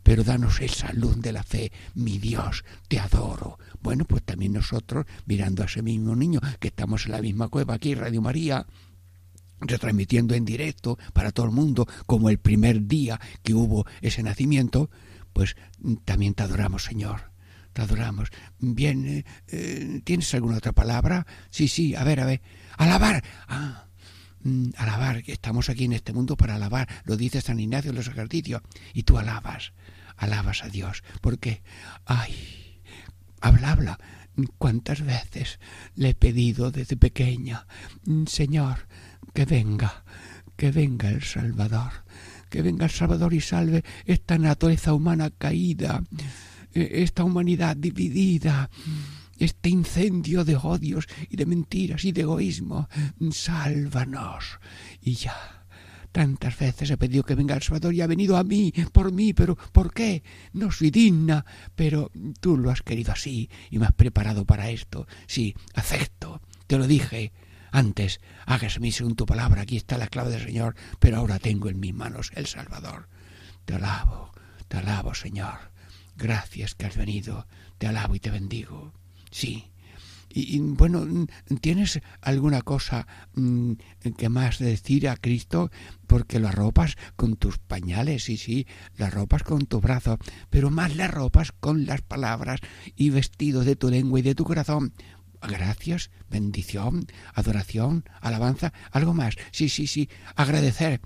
[0.04, 3.60] pero danos esa luz de la fe, mi Dios, te adoro.
[3.82, 7.76] Bueno, pues también nosotros, mirando a ese mismo niño, que estamos en la misma cueva
[7.76, 8.66] aquí, Radio María,
[9.60, 14.90] retransmitiendo en directo para todo el mundo, como el primer día que hubo ese nacimiento,
[15.34, 15.56] pues
[16.06, 17.32] también te adoramos, Señor.
[17.74, 18.30] Te adoramos.
[18.60, 21.26] Bien, eh, eh, ¿tienes alguna otra palabra?
[21.50, 22.41] Sí, sí, a ver, a ver.
[22.78, 23.24] Alabar.
[23.48, 23.86] Ah,
[24.44, 28.08] mm, alabar, estamos aquí en este mundo para alabar, lo dice San Ignacio en los
[28.08, 28.62] ejercicios,
[28.94, 29.74] y tú alabas
[30.22, 31.63] alabas a Dios, porque,
[32.06, 32.82] ay,
[33.41, 34.00] habla, habla,
[34.60, 35.60] cuántas veces
[35.96, 37.65] le he pedido desde pequeña,
[38.28, 38.88] Señor,
[39.34, 40.04] que venga,
[40.56, 42.06] que venga el Salvador,
[42.52, 46.04] que venga el Salvador y salve esta naturaleza humana caída,
[46.74, 48.70] e, esta humanidad dividida,
[49.40, 52.90] este incendio de odios y de mentiras y de egoísmo,
[53.32, 54.60] sálvanos.
[55.02, 55.62] Y ya
[56.12, 59.34] Tantas veces he pedido que venga el Salvador y ha venido a mí, por mí,
[59.34, 60.24] pero ¿por qué?
[60.52, 62.12] No soy digna, pero
[62.42, 65.08] tú lo has querido así y me has preparado para esto.
[65.26, 67.32] Sí, acepto, te lo dije.
[67.72, 71.80] Antes, hágase según tu palabra, aquí está la clave del Señor, pero ahora tengo en
[71.80, 73.08] mis manos el Salvador.
[73.66, 74.32] Te alabo,
[74.68, 75.72] te alabo, Señor.
[76.18, 78.94] Gracias que has venido, te alabo y te bendigo.
[79.32, 79.72] Sí,
[80.34, 81.28] y, bueno,
[81.60, 83.74] ¿tienes alguna cosa mm,
[84.18, 85.72] que más decir a Cristo?
[86.08, 90.18] Porque lo arropas con tus pañales, sí, sí, la ropas con tu brazo,
[90.50, 92.60] pero más la ropas con las palabras
[92.96, 94.94] y vestidos de tu lengua y de tu corazón.
[95.41, 99.36] Gracias, bendición, adoración, alabanza, algo más.
[99.51, 101.01] Sí, sí, sí, agradecer,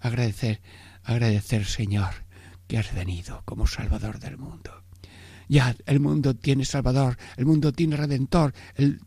[0.00, 0.60] agradecer,
[1.04, 2.26] agradecer, Señor,
[2.66, 4.84] que has venido como Salvador del mundo.
[5.48, 9.00] Ya, el mundo tiene Salvador, el mundo tiene Redentor, el,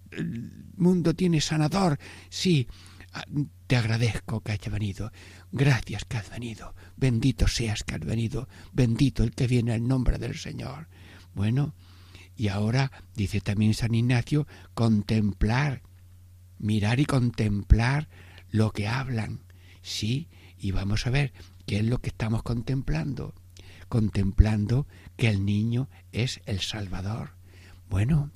[0.75, 1.99] mundo tiene Sanador.
[2.29, 2.67] Sí,
[3.13, 3.23] ah,
[3.67, 5.11] te agradezco que hayas venido.
[5.51, 6.73] Gracias que has venido.
[6.97, 8.49] Bendito seas que has venido.
[8.73, 10.87] Bendito el que viene en nombre del Señor.
[11.35, 11.75] Bueno,
[12.41, 15.83] y ahora, dice también San Ignacio, contemplar,
[16.57, 18.09] mirar y contemplar
[18.49, 19.43] lo que hablan.
[19.83, 20.27] Sí,
[20.57, 21.33] y vamos a ver
[21.67, 23.35] qué es lo que estamos contemplando
[23.89, 27.35] contemplando que el niño es el Salvador.
[27.89, 28.31] Bueno,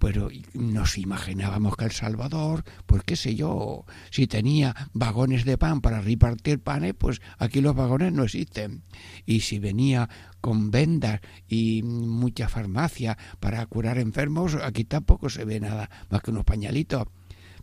[0.00, 5.82] pero nos imaginábamos que El Salvador, pues qué sé yo, si tenía vagones de pan
[5.82, 8.82] para repartir panes, pues aquí los vagones no existen.
[9.26, 10.08] Y si venía
[10.40, 16.30] con vendas y mucha farmacia para curar enfermos, aquí tampoco se ve nada más que
[16.30, 17.06] unos pañalitos.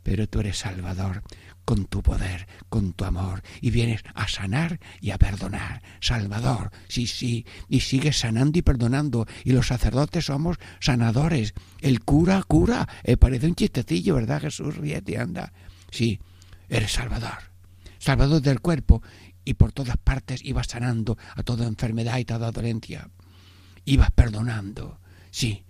[0.04, 1.24] Pero tú eres Salvador,
[1.68, 5.84] con tu poder, con tu amor, y vienes a sanar y a perdonar.
[6.00, 11.54] Salvador, sí, sí, y sigues sanando y perdonando, y los sacerdotes somos sanadores.
[11.82, 14.78] El cura, cura, eh, parece un chistecillo, ¿verdad, Jesús?
[14.78, 15.52] Ríete, anda.
[15.92, 16.22] Sí,
[16.70, 17.52] eres Salvador,
[18.00, 19.04] Salvador del cuerpo,
[19.44, 23.10] y por todas partes ibas sanando a toda enfermedad y toda dolencia.
[23.84, 25.02] Ibas perdonando,
[25.32, 25.66] sí,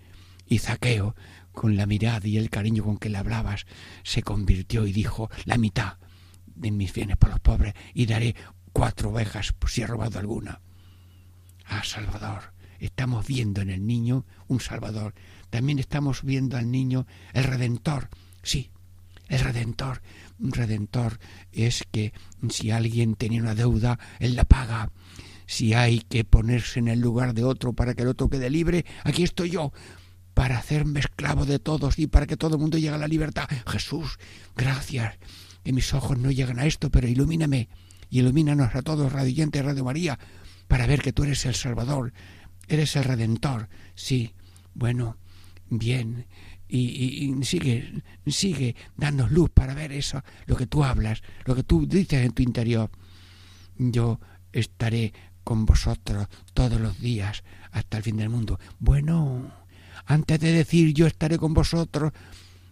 [0.45, 1.15] y Zaqueo
[1.57, 3.65] con la mirada y el cariño con que le hablabas,
[4.03, 5.97] se convirtió y dijo, la mitad
[6.45, 8.35] de mis bienes para los pobres y daré
[8.71, 10.61] cuatro ovejas por si he robado alguna.
[11.65, 15.15] Ah, Salvador, estamos viendo en el niño un Salvador.
[15.49, 18.09] También estamos viendo al niño el Redentor.
[18.43, 18.69] Sí,
[19.27, 20.03] el Redentor.
[20.37, 21.17] Un Redentor
[21.51, 22.13] es que
[22.51, 24.91] si alguien tenía una deuda, él la paga.
[25.47, 28.85] Si hay que ponerse en el lugar de otro para que el otro quede libre,
[29.03, 29.73] aquí estoy yo
[30.37, 33.49] para hacerme esclavo de todos y para que todo el mundo llegue a la libertad.
[33.65, 34.19] Jesús,
[34.55, 35.17] gracias,
[35.63, 37.69] que mis ojos no llegan a esto, pero ilumíname
[38.11, 40.19] y ilumínanos a todos, Radio Yente, Radio María,
[40.67, 42.13] para ver que tú eres el Salvador,
[42.67, 43.67] eres el Redentor.
[43.95, 44.35] Sí,
[44.75, 45.17] bueno,
[45.71, 46.27] bien,
[46.67, 51.87] y, sigue, sigue, danos luz para ver eso, lo que tú hablas, lo que tú
[51.87, 52.91] dices en tu interior.
[53.79, 54.19] Yo
[54.51, 58.59] estaré con vosotros todos los días hasta el fin del mundo.
[58.77, 59.65] Bueno,
[60.07, 62.11] antes de decir yo estaré con vosotros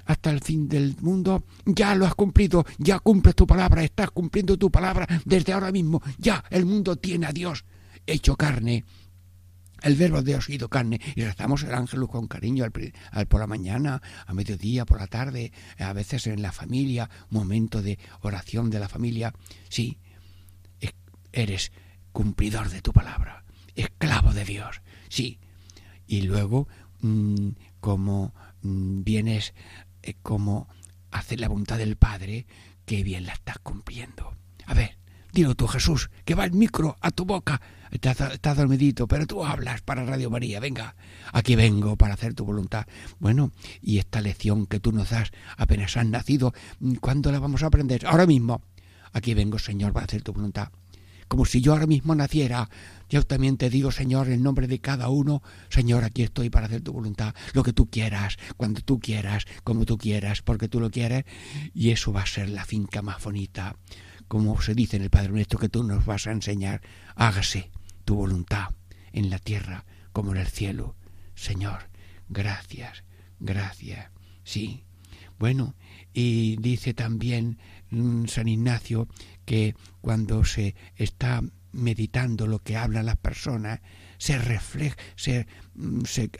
[0.05, 4.57] hasta el fin del mundo, ya lo has cumplido, ya cumples tu palabra, estás cumpliendo
[4.57, 7.65] tu palabra desde ahora mismo, ya el mundo tiene a Dios
[8.05, 8.85] hecho carne.
[9.81, 12.65] El verbo de Dios ido carne y rezamos el ángel con cariño
[13.11, 17.81] al, por la mañana, a mediodía, por la tarde, a veces en la familia, momento
[17.81, 19.33] de oración de la familia.
[19.69, 19.99] Sí,
[21.35, 21.71] eres
[22.11, 23.43] cumplidor de tu palabra,
[23.75, 24.81] esclavo de Dios.
[25.09, 25.39] Sí,
[26.07, 26.67] y luego
[27.05, 27.49] Mm,
[27.81, 29.53] como mm, vienes,
[30.01, 30.67] eh, como
[31.11, 32.47] hacer la voluntad del Padre,
[32.83, 34.33] que bien la estás cumpliendo.
[34.65, 34.97] A ver,
[35.31, 37.61] dilo tú, Jesús, que va el micro a tu boca.
[37.91, 40.59] Estás, dormidito, pero tú hablas para Radio María.
[40.59, 40.95] Venga,
[41.31, 42.87] aquí vengo para hacer tu voluntad.
[43.19, 43.51] Bueno,
[43.83, 47.67] y esta lección que tú nos das apenas has nacido, mm, ¿cuándo la vamos a
[47.67, 48.07] aprender?
[48.07, 48.63] Ahora mismo.
[49.13, 50.69] Aquí vengo, Señor, para hacer tu voluntad
[51.27, 52.69] como si yo ahora mismo naciera.
[53.09, 56.81] Yo también te digo, Señor, en nombre de cada uno, Señor, aquí estoy para hacer
[56.81, 60.89] tu voluntad, lo que tú quieras, cuando tú quieras, como tú quieras, porque tú lo
[60.89, 61.25] quieres,
[61.73, 63.75] y eso va a ser la finca más bonita.
[64.27, 66.81] Como se dice en el Padre Nuestro, que tú nos vas a enseñar,
[67.15, 67.69] hágase
[68.05, 68.69] tu voluntad
[69.11, 70.95] en la tierra como en el cielo.
[71.35, 71.89] Señor,
[72.29, 73.03] gracias,
[73.39, 74.09] gracias.
[74.43, 74.83] Sí.
[75.37, 75.75] Bueno,
[76.13, 77.57] y dice también
[77.89, 79.07] mm, San Ignacio
[79.45, 83.81] que cuando se está meditando lo que hablan las personas,
[84.17, 86.31] se refleja, se, mm, se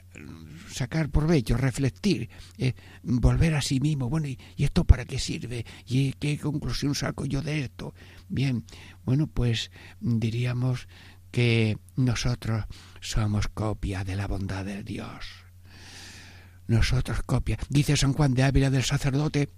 [0.71, 4.09] sacar provecho, reflectir, eh, volver a sí mismo.
[4.09, 5.65] Bueno, ¿y, esto para qué sirve?
[5.85, 7.93] ¿Y qué conclusión saco yo de esto?
[8.29, 8.63] Bien,
[9.03, 10.87] bueno, pues diríamos
[11.31, 12.65] que nosotros
[13.01, 15.25] somos copia de la bondad de Dios.
[16.67, 17.59] Nosotros copia.
[17.69, 19.49] Dice San Juan de Ávila del sacerdote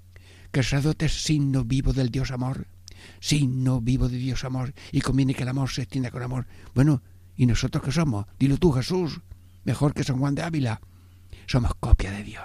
[0.52, 2.68] que el sacerdote es signo vivo del Dios amor
[3.20, 6.48] signo vivo de Dios amor, y conviene que el amor se extienda con amor.
[6.74, 7.02] Bueno,
[7.36, 8.26] ¿y nosotros qué somos?
[8.40, 9.22] Dilo tú, Jesús,
[9.64, 10.82] mejor que San Juan de Ávila.
[11.46, 12.44] Somos copia de Dios.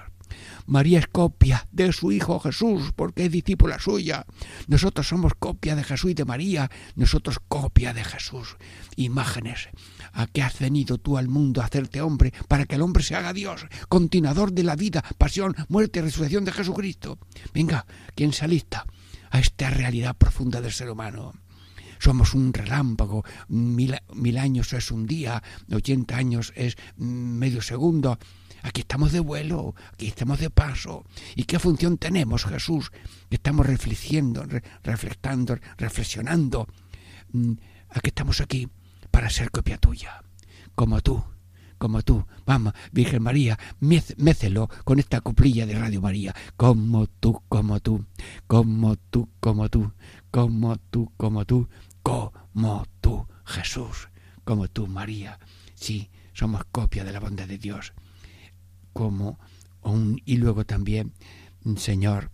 [0.66, 4.26] María es copia de su Hijo Jesús, porque es discípula suya.
[4.66, 6.70] Nosotros somos copia de Jesús y de María.
[6.94, 8.56] Nosotros copia de Jesús.
[8.96, 9.68] Imágenes.
[10.12, 13.16] ¿A qué has venido tú al mundo a hacerte hombre para que el hombre se
[13.16, 17.18] haga Dios, continuador de la vida, pasión, muerte y resurrección de Jesucristo?
[17.52, 18.86] Venga, ¿quién se alista?
[19.32, 21.32] A esta realidad profunda del ser humano.
[21.98, 25.42] Somos un relámpago, mil, años es un día,
[25.72, 28.18] ochenta años es medio segundo.
[28.62, 31.04] Aquí estamos de vuelo, aquí estamos de paso.
[31.34, 32.92] ¿Y qué función tenemos, Jesús?
[33.30, 34.46] Estamos reflexionando,
[34.82, 36.68] reflectando, reflexionando.
[37.32, 37.52] Mm,
[37.88, 38.68] aquí estamos aquí
[39.10, 40.22] para ser copia tuya,
[40.74, 41.24] como tú,
[41.82, 42.24] como tú.
[42.46, 46.32] Vamos, Virgen María, mécelo con esta coplilla de Radio María.
[46.56, 48.06] Como tú, como tú,
[48.46, 49.98] como tú, como tú,
[50.30, 51.68] como tú, como tú,
[52.04, 54.08] como tú, Jesús,
[54.44, 55.40] como tú, María.
[55.74, 57.94] Sí, somos copia de la bondad de Dios.
[58.92, 59.40] Como
[59.80, 61.14] un, y luego también,
[61.78, 62.30] Señor,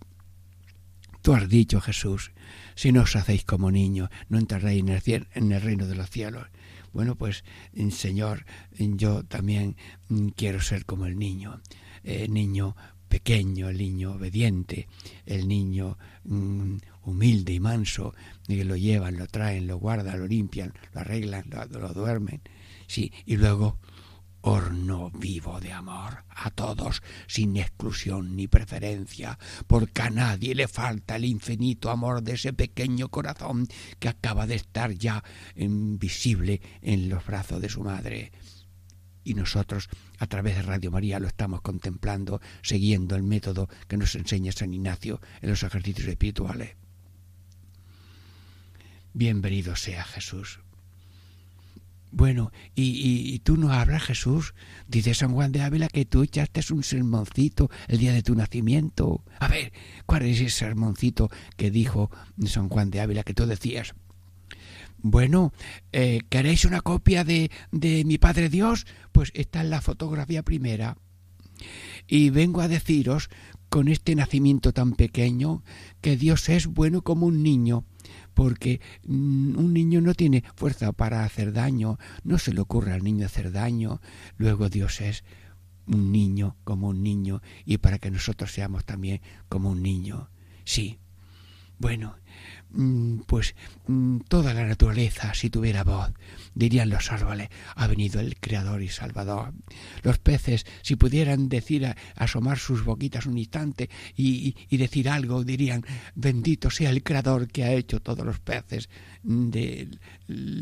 [1.22, 2.32] tú has dicho, Jesús,
[2.74, 6.10] si no os hacéis como niños, no entraréis en el, en el reino de los
[6.10, 6.48] cielos.
[6.92, 7.44] Bueno, pues
[7.90, 8.44] Señor,
[8.78, 9.76] yo también
[10.08, 11.60] mm, quiero ser como el niño,
[12.04, 12.76] eh, niño
[13.08, 14.88] pequeño, el niño obediente,
[15.26, 18.14] el niño mm, humilde y manso,
[18.46, 22.42] que lo llevan, lo traen, lo guardan, lo limpian, lo arreglan, lo, lo duermen.
[22.86, 23.78] Sí, y luego
[24.40, 31.16] horno vivo de amor a todos, sin exclusión ni preferencia, porque a nadie le falta
[31.16, 33.66] el infinito amor de ese pequeño corazón
[33.98, 35.22] que acaba de estar ya
[35.56, 38.32] invisible en los brazos de su madre.
[39.24, 44.14] Y nosotros, a través de Radio María, lo estamos contemplando, siguiendo el método que nos
[44.14, 46.76] enseña San Ignacio en los ejercicios espirituales.
[49.12, 50.60] Bienvenido sea Jesús.
[52.10, 54.54] Bueno, y, tú nos hablas, Jesús.
[54.86, 59.24] Dice San Juan de Ávila que tú echaste un sermoncito el día de tu nacimiento.
[59.38, 59.72] A ver,
[60.06, 62.10] ¿cuál es ese sermoncito que dijo
[62.46, 63.94] San Juan de Ávila que tú decías?
[65.00, 65.52] Bueno,
[65.92, 68.86] eh, ¿queréis una copia de, de mi Padre Dios?
[69.12, 70.96] Pues está en la fotografía primera.
[72.06, 73.28] Y vengo a deciros,
[73.68, 75.62] con este nacimiento tan pequeño,
[76.00, 77.84] que Dios es bueno como un niño
[78.38, 83.02] porque mm, un niño no tiene fuerza para hacer daño, no se le ocurre al
[83.02, 84.00] niño hacer daño,
[84.36, 85.24] luego Dios es
[85.88, 90.30] un niño como un niño y para que nosotros seamos también como un niño.
[90.64, 91.00] Sí.
[91.80, 92.14] Bueno,
[93.26, 93.54] pues
[93.86, 96.12] mm, toda la naturaleza, si tuviera voz,
[96.54, 99.54] dirían los árboles, ha venido el Creador y Salvador.
[100.02, 105.84] Los peces, si pudieran decir, asomar sus boquitas un instante y, y decir algo, dirían,
[106.14, 108.88] bendito sea el Creador que ha hecho todos los peces
[109.22, 109.98] del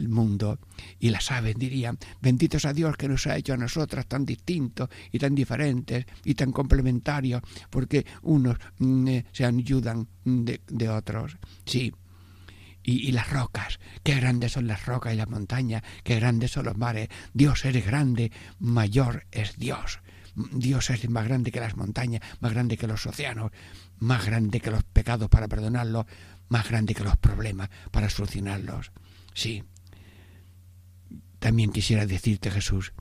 [0.08, 0.58] mundo.
[0.98, 4.88] Y las aves dirían, benditos a Dios que nos ha hecho a nosotras tan distintos
[5.12, 11.36] y tan diferentes y tan complementarios, porque unos mm, eh, se ayudan de, de otros.
[11.64, 11.92] Sí,
[12.86, 16.76] y, las rocas, qué grandes son las rocas y las montañas, qué grandes son los
[16.76, 17.08] mares.
[17.34, 18.30] Dios es grande,
[18.60, 19.98] mayor es Dios.
[20.52, 23.50] Dios es más grande que las montañas, más grande que los océanos,
[23.98, 26.06] más grande que los pecados para perdonarlos,
[26.48, 28.92] más grande que los problemas para solucionarlos.
[29.34, 29.64] Sí.
[31.40, 32.92] También quisiera decirte, Jesús,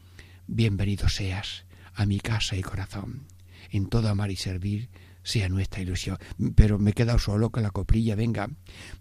[0.47, 3.27] bienvenido seas a mi casa y corazón.
[3.69, 4.89] En todo amar y servir
[5.25, 6.17] sea nuestra ilusión.
[6.55, 8.15] Pero me he quedado solo con la coplilla.
[8.15, 8.47] Venga,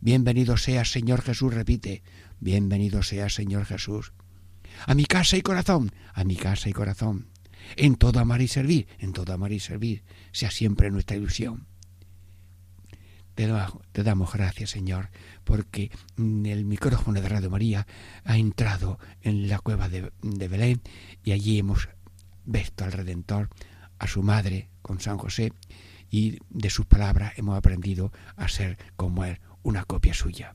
[0.00, 2.02] bienvenido sea Señor Jesús, repite,
[2.40, 4.12] bienvenido sea Señor Jesús.
[4.86, 7.28] A mi casa y corazón, a mi casa y corazón.
[7.76, 10.02] En todo amar y servir, en todo amar y servir,
[10.32, 11.66] sea siempre nuestra ilusión.
[13.34, 13.50] Te,
[13.92, 15.10] te damos gracias, Señor,
[15.44, 17.86] porque el micrófono de Radio María
[18.24, 20.82] ha entrado en la cueva de, de Belén
[21.22, 21.88] y allí hemos
[22.44, 23.50] visto al Redentor,
[23.98, 25.52] a su madre con San José
[26.14, 30.54] y de sus palabras hemos aprendido a ser como él, una copia suya.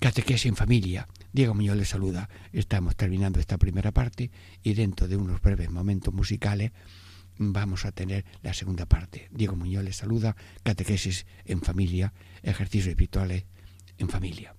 [0.00, 1.06] Catequesis en familia.
[1.32, 2.28] Diego Muñoz le saluda.
[2.52, 4.32] Estamos terminando esta primera parte
[4.64, 6.72] y dentro de unos breves momentos musicales
[7.38, 9.28] vamos a tener la segunda parte.
[9.30, 10.34] Diego Muñoz le saluda.
[10.64, 13.44] Catequesis en familia, ejercicios espirituales
[13.96, 14.56] en familia.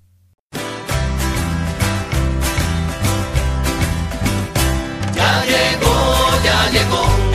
[5.13, 7.34] Ya llegó, ya llegó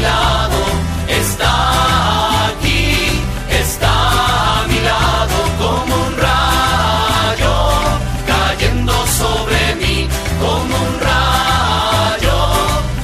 [0.00, 0.58] lado
[1.08, 3.92] está aquí, está
[4.60, 7.54] a mi lado como un rayo
[8.26, 10.08] cayendo sobre mí,
[10.40, 12.36] como un rayo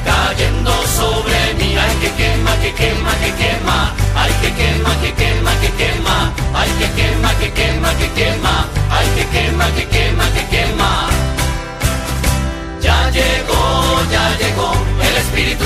[0.05, 1.76] cayendo sobre mí.
[1.76, 6.70] Hay que quema, que quema, que quema, hay que quema, que quema, que quema, hay
[6.78, 8.55] que quema, que quema, que quema,
[8.90, 10.90] hay que quema, que quema, que quema.
[12.80, 13.62] Ya llegó,
[14.12, 15.64] ya llegó el espíritu.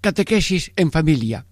[0.00, 1.46] Catequesis en familia.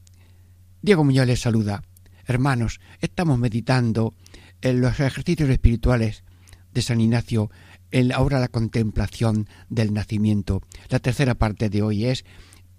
[0.83, 1.83] Diego Muñoz les saluda.
[2.27, 4.15] Hermanos, estamos meditando
[4.63, 6.25] en los ejercicios espirituales
[6.73, 7.51] de San Ignacio,
[7.91, 10.63] en ahora la contemplación del nacimiento.
[10.89, 12.25] La tercera parte de hoy es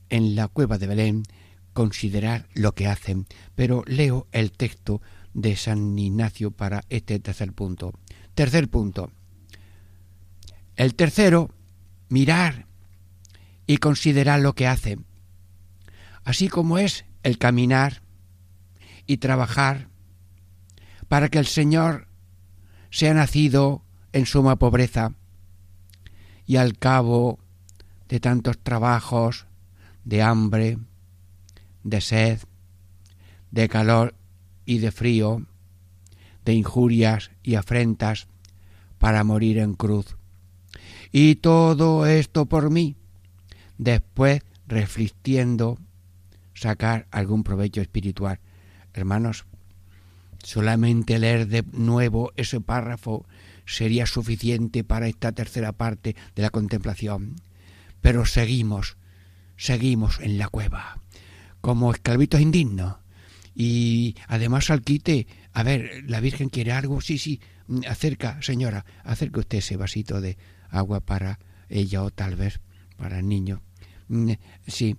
[0.09, 1.23] en la cueva de Belén,
[1.73, 3.25] considerar lo que hacen.
[3.55, 5.01] Pero leo el texto
[5.33, 7.93] de San Ignacio para este tercer punto.
[8.33, 9.11] Tercer punto.
[10.75, 11.51] El tercero,
[12.09, 12.67] mirar
[13.67, 15.05] y considerar lo que hacen
[16.25, 18.01] así como es el caminar
[19.05, 19.87] y trabajar
[21.07, 22.07] para que el Señor
[22.89, 25.13] sea nacido en suma pobreza
[26.45, 27.39] y al cabo
[28.09, 29.45] de tantos trabajos,
[30.03, 30.77] de hambre,
[31.83, 32.39] de sed,
[33.51, 34.15] de calor
[34.65, 35.45] y de frío,
[36.43, 38.27] de injurias y afrentas,
[38.97, 40.17] para morir en cruz.
[41.17, 42.97] Y todo esto por mí,
[43.77, 45.79] después reflexionando
[46.53, 48.41] sacar algún provecho espiritual.
[48.93, 49.45] Hermanos,
[50.43, 53.25] solamente leer de nuevo ese párrafo
[53.65, 57.37] sería suficiente para esta tercera parte de la contemplación.
[58.01, 58.97] Pero seguimos,
[59.55, 60.99] seguimos en la cueva,
[61.61, 62.97] como esclavitos indignos.
[63.55, 67.39] Y además al quite, a ver, la Virgen quiere algo, sí, sí,
[67.87, 70.37] acerca, señora, acerca usted ese vasito de
[70.77, 72.59] agua para ella o tal vez
[72.97, 73.61] para el niño.
[74.07, 74.31] Mm,
[74.67, 74.95] sí,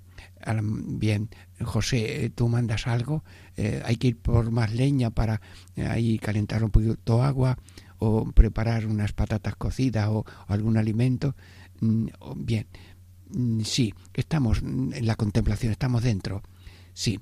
[0.63, 1.29] bien,
[1.63, 3.25] José, ¿tú mandas algo?
[3.57, 5.41] Eh, hay que ir por más leña para
[5.77, 7.57] eh, ahí calentar un poquito agua
[7.99, 11.37] o preparar unas patatas cocidas o, algún alimento.
[11.81, 12.07] Mm,
[12.37, 12.67] bien,
[13.31, 16.43] mm, sí, estamos en la contemplación, estamos dentro.
[16.93, 17.21] Sí,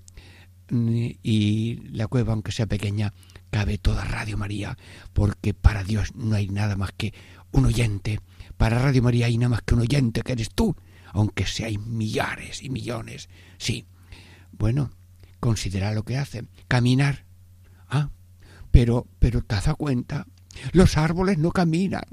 [0.70, 3.12] y la cueva, aunque sea pequeña,
[3.50, 4.78] cabe toda Radio María,
[5.12, 7.12] porque para Dios no hay nada más que
[7.52, 8.20] un oyente.
[8.57, 10.74] Para Radio María hay nada más que un oyente, que eres tú
[11.14, 13.30] aunque hay millares y millones.
[13.57, 13.86] Sí.
[14.52, 14.90] Bueno,
[15.40, 16.50] considera lo que hacen.
[16.68, 17.24] Caminar.
[17.88, 18.11] Ah,
[18.70, 20.26] pero, pero te has dado cuenta.
[20.72, 22.05] Los árboles no caminan.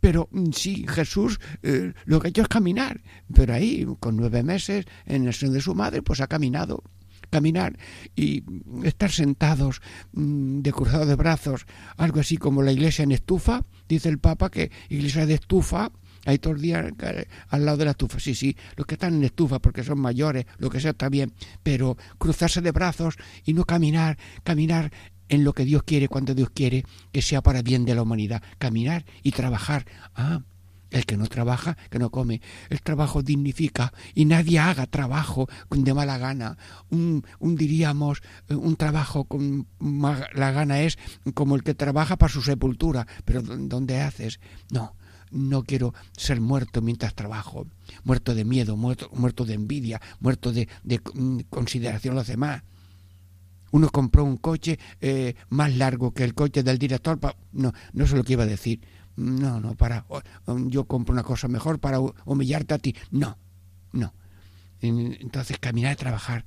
[0.00, 3.02] Pero mm, sí, Jesús eh, lo que ha hecho es caminar.
[3.32, 6.82] Pero ahí, con nueve meses, en el seno de su madre, pues ha caminado.
[7.30, 7.78] Caminar
[8.16, 8.42] y
[8.84, 9.80] estar sentados
[10.12, 11.66] mm, de cruzado de brazos,
[11.96, 15.90] algo así como la iglesia en estufa, dice el Papa que iglesia de estufa,
[16.24, 16.92] hay todos los días
[17.48, 18.20] al lado de la estufa.
[18.20, 21.32] Sí, sí, los que están en estufa porque son mayores, lo que sea está bien,
[21.62, 24.92] pero cruzarse de brazos y no caminar, caminar
[25.28, 28.42] en lo que Dios quiere, cuando Dios quiere, que sea para bien de la humanidad.
[28.58, 29.86] Caminar y trabajar.
[30.14, 30.42] Ah,
[30.90, 32.40] el que no trabaja, que no come.
[32.70, 36.56] El trabajo dignifica y nadie haga trabajo de mala gana.
[36.90, 40.98] Un, un diríamos, un trabajo con mala gana es
[41.34, 43.06] como el que trabaja para su sepultura.
[43.24, 44.40] Pero ¿dónde haces?
[44.70, 44.94] No,
[45.30, 47.66] no quiero ser muerto mientras trabajo,
[48.04, 50.68] muerto de miedo, muerto, muerto de envidia, muerto de,
[51.14, 52.62] mm, consideración a los demás.
[53.70, 57.18] Uno compró un coche eh, más largo que el coche del director.
[57.52, 58.80] no, no sé lo que iba a decir.
[59.18, 60.06] No, no, para.
[60.66, 62.94] Yo compro una cosa mejor para humillarte a ti.
[63.10, 63.36] No,
[63.92, 64.14] no.
[64.80, 66.44] Entonces, caminar y trabajar.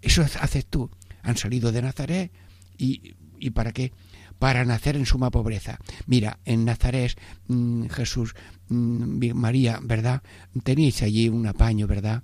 [0.00, 0.88] Eso haces tú.
[1.22, 2.32] Han salido de Nazaret
[2.78, 3.92] y, ¿y para qué?
[4.38, 5.78] para nacer en suma pobreza.
[6.06, 8.34] Mira, en Nazaret, mm, Jesús,
[8.68, 10.22] mm, María, ¿verdad?
[10.62, 12.22] Tenéis allí un apaño, ¿verdad?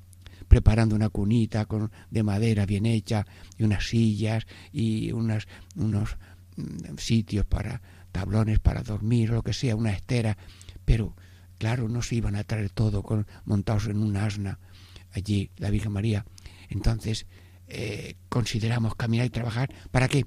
[0.48, 3.24] preparando una cunita con, de madera bien hecha
[3.56, 6.16] y unas sillas y unas, unos
[6.56, 7.80] mm, sitios para
[8.10, 10.36] tablones para dormir o lo que sea, una estera,
[10.84, 11.14] pero
[11.58, 14.58] claro, no se iban a traer todo con, montados en un asna
[15.12, 16.24] allí, la Virgen María.
[16.68, 17.26] Entonces,
[17.66, 20.26] eh, consideramos caminar y trabajar, ¿para qué?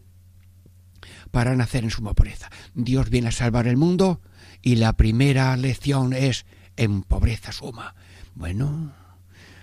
[1.32, 2.50] para nacer en suma pobreza.
[2.74, 4.22] Dios viene a salvar el mundo
[4.62, 6.46] y la primera lección es
[6.78, 7.96] en pobreza suma.
[8.36, 8.94] Bueno,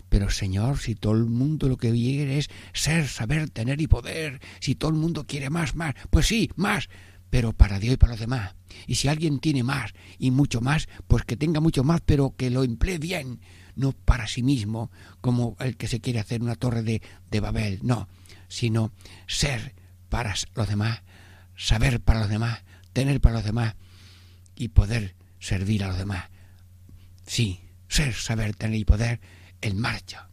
[0.09, 4.41] pero Señor, si todo el mundo lo que quiere es ser, saber, tener y poder,
[4.61, 6.89] si todo el mundo quiere más, más, pues sí, más,
[7.31, 8.55] pero para Dios y para los demás.
[8.87, 12.51] Y si alguien tiene más y mucho más, pues que tenga mucho más, pero que
[12.51, 13.41] lo emplee bien,
[13.77, 17.81] no para sí mismo, como el que se quiere hacer una torre de, de Babel,
[17.83, 18.09] no,
[18.49, 18.93] sino
[19.27, 19.75] ser
[20.09, 21.03] para los demás
[21.61, 22.63] saber para los demás,
[22.95, 23.75] tener para los demás
[24.57, 26.31] y poder servir a los demás.
[27.27, 29.21] Sí, ser, saber, tener y poder
[29.61, 30.30] en marcha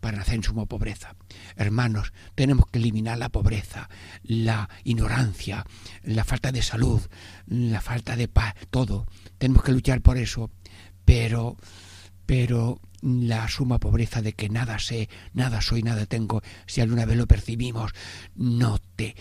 [0.00, 1.14] para nacer en suma pobreza.
[1.56, 3.88] Hermanos, tenemos que eliminar la pobreza,
[4.22, 5.64] la ignorancia,
[6.02, 7.00] la falta de salud,
[7.46, 9.06] la falta de paz, todo.
[9.38, 10.50] Tenemos que luchar por eso,
[11.04, 11.56] pero
[12.30, 17.16] pero la suma pobreza de que nada sé, nada soy, nada tengo, si alguna vez
[17.16, 17.90] lo percibimos,
[18.36, 19.16] no te,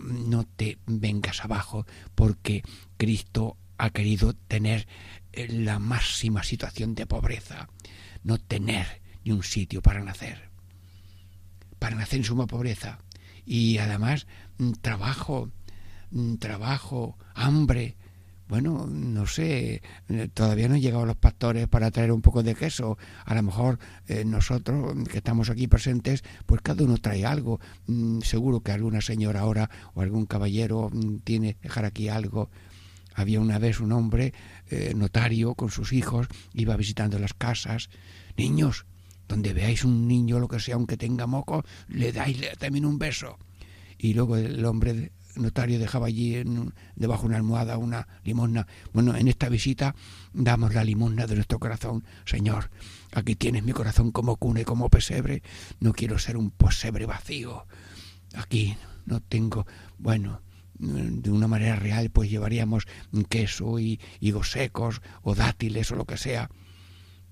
[0.00, 2.62] no te vengas abajo, porque
[2.96, 4.86] Cristo ha querido tener
[5.32, 7.68] eh, la máxima situación de pobreza,
[8.22, 10.50] no tener ni un sitio para nacer,
[11.78, 12.98] para nacer en suma pobreza,
[13.44, 14.26] y además
[14.58, 15.50] mm, trabajo,
[16.10, 17.96] mm, trabajo, hambre,
[18.46, 22.54] bueno, no sé, eh, todavía no han llegado los pastores para traer un poco de
[22.54, 22.98] queso.
[23.24, 27.58] A lo mejor eh, nosotros que estamos aquí presentes, pues cada uno trae algo.
[27.86, 32.50] Mm, seguro que alguna señora ahora o algún caballero mm, tiene dejar aquí algo.
[33.14, 34.34] Había una vez un hombre
[34.68, 37.88] eh, notario con sus hijos, iba visitando las casas.
[38.36, 38.84] Niños,
[39.28, 43.38] donde veáis un niño, lo que sea, aunque tenga moco, le dais también un beso.
[43.98, 48.66] Y luego el hombre notario dejaba allí en, debajo de una almohada una limosna.
[48.92, 49.94] Bueno, en esta visita
[50.32, 52.04] damos la limosna de nuestro corazón.
[52.24, 52.70] Señor,
[53.12, 55.42] aquí tienes mi corazón como cuna y como pesebre.
[55.80, 57.66] No quiero ser un pesebre vacío.
[58.34, 59.66] Aquí no tengo,
[59.98, 60.40] bueno,
[60.74, 62.86] de una manera real, pues llevaríamos
[63.28, 66.50] queso y higos secos o dátiles o lo que sea.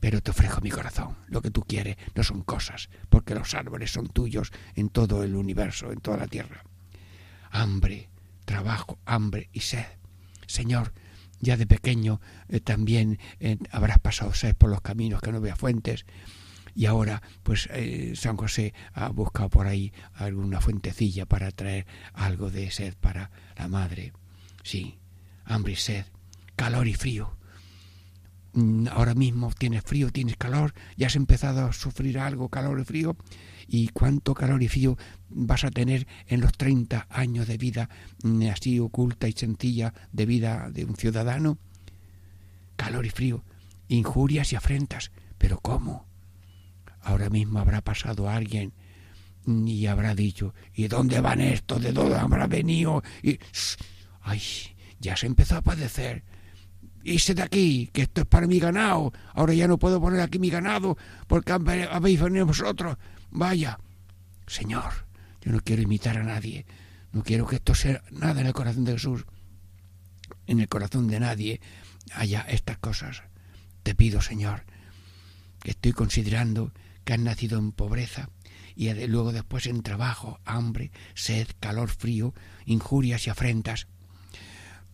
[0.03, 1.17] Pero te ofrezco mi corazón.
[1.29, 5.37] Lo que tú quieres no son cosas, porque los árboles son tuyos en todo el
[5.37, 6.65] universo, en toda la tierra.
[7.53, 8.09] Hambre,
[8.45, 9.87] trabajo, hambre y sed.
[10.49, 10.93] Señor,
[11.39, 15.55] ya de pequeño eh, también eh, habrás pasado sed por los caminos que no vea
[15.55, 16.05] fuentes
[16.75, 22.51] y ahora pues eh, San José ha buscado por ahí alguna fuentecilla para traer algo
[22.51, 24.13] de sed para la madre.
[24.65, 24.99] Sí,
[25.45, 26.07] hambre y sed,
[26.57, 27.37] calor y frío.
[28.55, 32.85] Mm, ahora mismo tienes frío, tienes calor, ya has empezado a sufrir algo, calor y
[32.85, 33.17] frío,
[33.67, 34.99] y cuánto calor y frío
[35.31, 37.89] vas a tener en los 30 años de vida
[38.23, 41.59] mm, así oculta y sencilla de vida de un ciudadano.
[42.77, 43.45] Calor y frío,
[43.89, 46.07] injurias y afrentas, pero ¿cómo?
[47.01, 48.73] Ahora mismo habrá pasado alguien
[49.47, 51.83] y habrá dicho, ¿y dónde van estos?
[51.83, 53.03] ¿De dónde habrá venido?
[53.23, 53.39] Y,
[54.21, 54.41] ay,
[55.01, 56.23] ya se empezó a padecer.
[57.05, 59.13] Hice de aquí, que esto es para mi ganado.
[59.35, 60.97] Ahora ya no puedo poner aquí mi ganado
[61.27, 62.97] porque habéis venido vosotros.
[63.31, 63.79] Vaya,
[64.47, 64.93] Señor,
[65.41, 66.67] yo no quiero imitar a nadie.
[67.13, 69.25] No quiero que esto sea nada en el corazón de Jesús.
[70.47, 71.61] En el corazón de nadie
[72.15, 73.23] haya estas cosas.
[73.83, 74.65] Te pido, Señor,
[75.63, 76.73] que estoy considerando
[77.05, 78.31] que han nacido en pobreza
[78.75, 82.35] y luego después en trabajo, hambre, sed, calor, frío,
[82.65, 83.87] injurias y afrentas.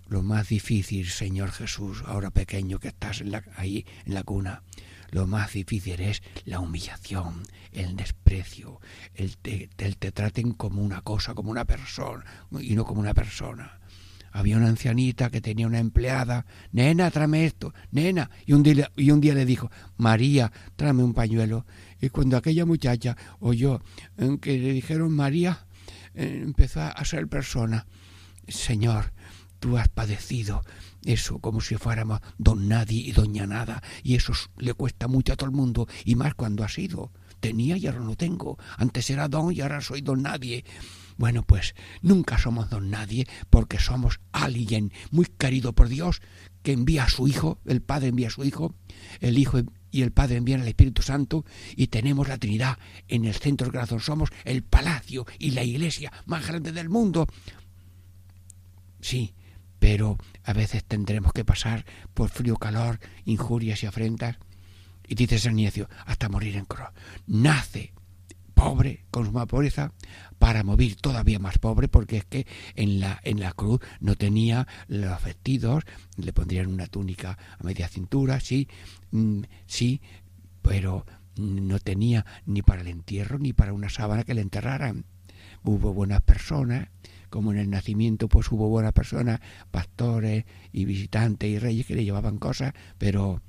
[0.09, 3.23] Lo más difícil, Señor Jesús, ahora pequeño que estás
[3.57, 4.63] ahí en la cuna,
[5.11, 7.43] lo más difícil es la humillación,
[7.73, 8.81] el desprecio,
[9.15, 9.37] el
[9.79, 12.25] el te traten como una cosa, como una persona
[12.61, 13.79] y no como una persona
[14.33, 19.11] había una ancianita que tenía una empleada, nena, tráeme esto, nena, y un día, y
[19.11, 21.67] un día le dijo, María, tráeme un pañuelo.
[22.01, 23.83] Y cuando aquella muchacha oyó
[24.17, 25.67] eh, que le dijeron María,
[26.15, 27.87] eh, empezó a ser persona.
[28.47, 29.13] Señor,
[29.59, 30.63] tú has padecido
[31.05, 35.37] eso como si fuéramos don nadie y doña nada, y eso le cuesta mucho a
[35.37, 37.13] todo el mundo, y más cuando ha sido.
[37.41, 38.59] Tenía y ahora no tengo.
[38.79, 40.65] Antes era don y ahora soy don nadie.
[41.17, 46.21] Bueno, pues nunca somos don nadie porque somos alguien muy querido por Dios
[46.63, 48.75] que envía a su Hijo, el Padre envía a su Hijo,
[49.21, 51.45] el Hijo y el Padre envían al Espíritu Santo
[51.77, 54.01] y tenemos la Trinidad en el centro del corazón.
[54.01, 57.27] Somos el palacio y la iglesia más grande del mundo.
[59.01, 59.35] Sí,
[59.79, 64.37] pero a veces tendremos que pasar por frío, calor, injurias y afrentas.
[65.07, 66.89] Y dice San Ignacio, hasta morir en cruz.
[67.27, 67.93] Nace
[68.59, 69.93] pobre, con su pobreza,
[70.41, 74.67] para morir todavía más pobre, porque es que en la, en la cruz no tenía
[74.89, 75.85] los vestidos,
[76.17, 78.69] le pondrían una túnica a media cintura, sí,
[79.13, 80.01] mm, sí,
[80.61, 81.07] pero
[81.37, 85.05] no tenía ni para el entierro ni para una sábana que le enterraran.
[85.63, 86.89] Hubo buenas personas,
[87.29, 92.05] como en el nacimiento pues hubo buenas personas, pastores y visitantes y reyes que le
[92.05, 93.43] llevaban cosas, pero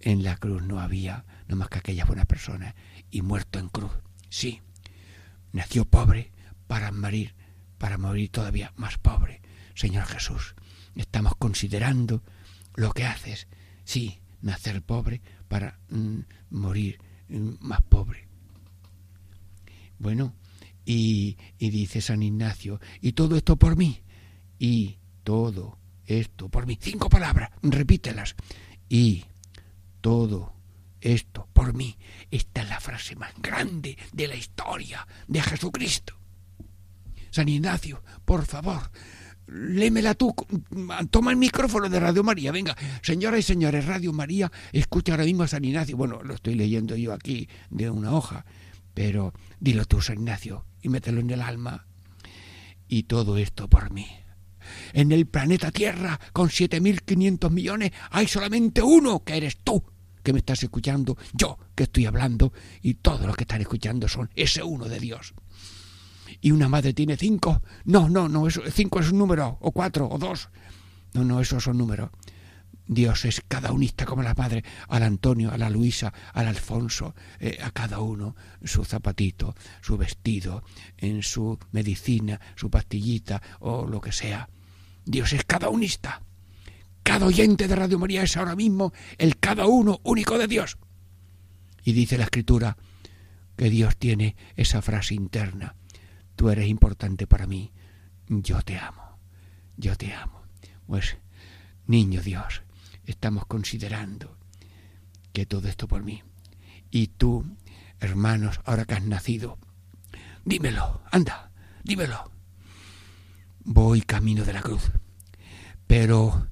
[0.00, 2.74] en la cruz no había no más que aquellas buenas personas
[3.10, 3.92] y muerto en cruz.
[4.28, 4.60] Sí,
[5.52, 6.32] nació pobre
[6.66, 7.34] para morir,
[7.78, 9.40] para morir todavía más pobre.
[9.74, 10.54] Señor Jesús,
[10.94, 12.22] estamos considerando
[12.74, 13.46] lo que haces.
[13.84, 16.20] Sí, nacer pobre para mm,
[16.50, 16.98] morir
[17.28, 18.26] mm, más pobre.
[19.98, 20.34] Bueno,
[20.86, 24.00] y, y dice San Ignacio, y todo esto por mí,
[24.58, 26.78] y todo esto por mí.
[26.80, 28.36] Cinco palabras, repítelas.
[28.88, 29.24] Y
[30.00, 30.54] todo
[31.00, 31.98] esto por mí.
[32.30, 36.14] Esta es la frase más grande de la historia de Jesucristo.
[37.30, 38.90] San Ignacio, por favor,
[39.46, 40.34] lémela tú,
[41.10, 45.42] toma el micrófono de Radio María, venga, señoras y señores, Radio María, escucha ahora mismo
[45.42, 48.46] a San Ignacio, bueno, lo estoy leyendo yo aquí de una hoja,
[48.96, 51.86] pero dilo tú, San Ignacio, y mételo en el alma.
[52.88, 54.08] Y todo esto por mí.
[54.94, 59.84] En el planeta Tierra, con 7.500 millones, hay solamente uno, que eres tú
[60.22, 64.30] que me estás escuchando, yo que estoy hablando, y todos los que están escuchando son
[64.34, 65.34] ese uno de Dios.
[66.40, 67.62] ¿Y una madre tiene cinco?
[67.84, 70.48] No, no, no, eso, cinco es un número, o cuatro, o dos.
[71.12, 72.08] No, no, esos son números.
[72.88, 77.58] Dios es cada unista como la madre, al Antonio, a la Luisa, al Alfonso, eh,
[77.60, 80.62] a cada uno su zapatito, su vestido,
[80.96, 84.48] en su medicina, su pastillita o lo que sea.
[85.04, 86.22] Dios es cada unista.
[87.02, 90.78] Cada oyente de Radio María es ahora mismo el cada uno único de Dios.
[91.84, 92.76] Y dice la Escritura
[93.56, 95.76] que Dios tiene esa frase interna.
[96.34, 97.72] Tú eres importante para mí.
[98.28, 99.18] yo te amo,
[99.76, 100.42] yo te amo.
[100.86, 101.16] Pues,
[101.86, 102.62] niño Dios,
[103.06, 104.36] estamos considerando
[105.32, 106.22] que todo esto por mí.
[106.90, 107.44] Y tú,
[108.00, 109.58] hermanos, ahora que has nacido,
[110.44, 111.50] dímelo, anda,
[111.84, 112.30] dímelo.
[113.64, 114.92] Voy camino de la cruz.
[115.86, 116.48] Pero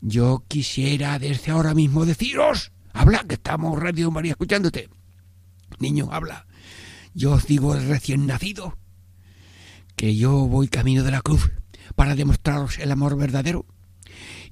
[0.00, 4.88] yo quisiera desde ahora mismo deciros, habla, que estamos Radio María escuchándote.
[5.78, 6.46] Niño, habla.
[7.14, 8.78] Yo os digo el recién nacido
[9.96, 11.50] que yo voy camino de la cruz
[11.94, 13.66] para demostraros el amor verdadero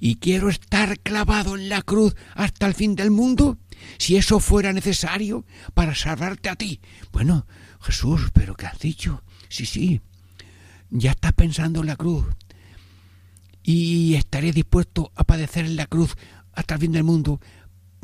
[0.03, 3.59] y quiero estar clavado en la cruz hasta el fin del mundo,
[3.99, 5.45] si eso fuera necesario
[5.75, 6.81] para salvarte a ti.
[7.11, 7.45] Bueno,
[7.79, 9.23] Jesús, pero ¿qué has dicho?
[9.47, 10.01] Sí, sí,
[10.89, 12.25] ya estás pensando en la cruz
[13.61, 16.15] y estaré dispuesto a padecer en la cruz
[16.53, 17.39] hasta el fin del mundo,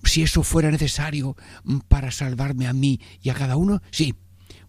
[0.04, 1.36] si eso fuera necesario
[1.88, 3.82] para salvarme a mí y a cada uno.
[3.90, 4.14] Sí,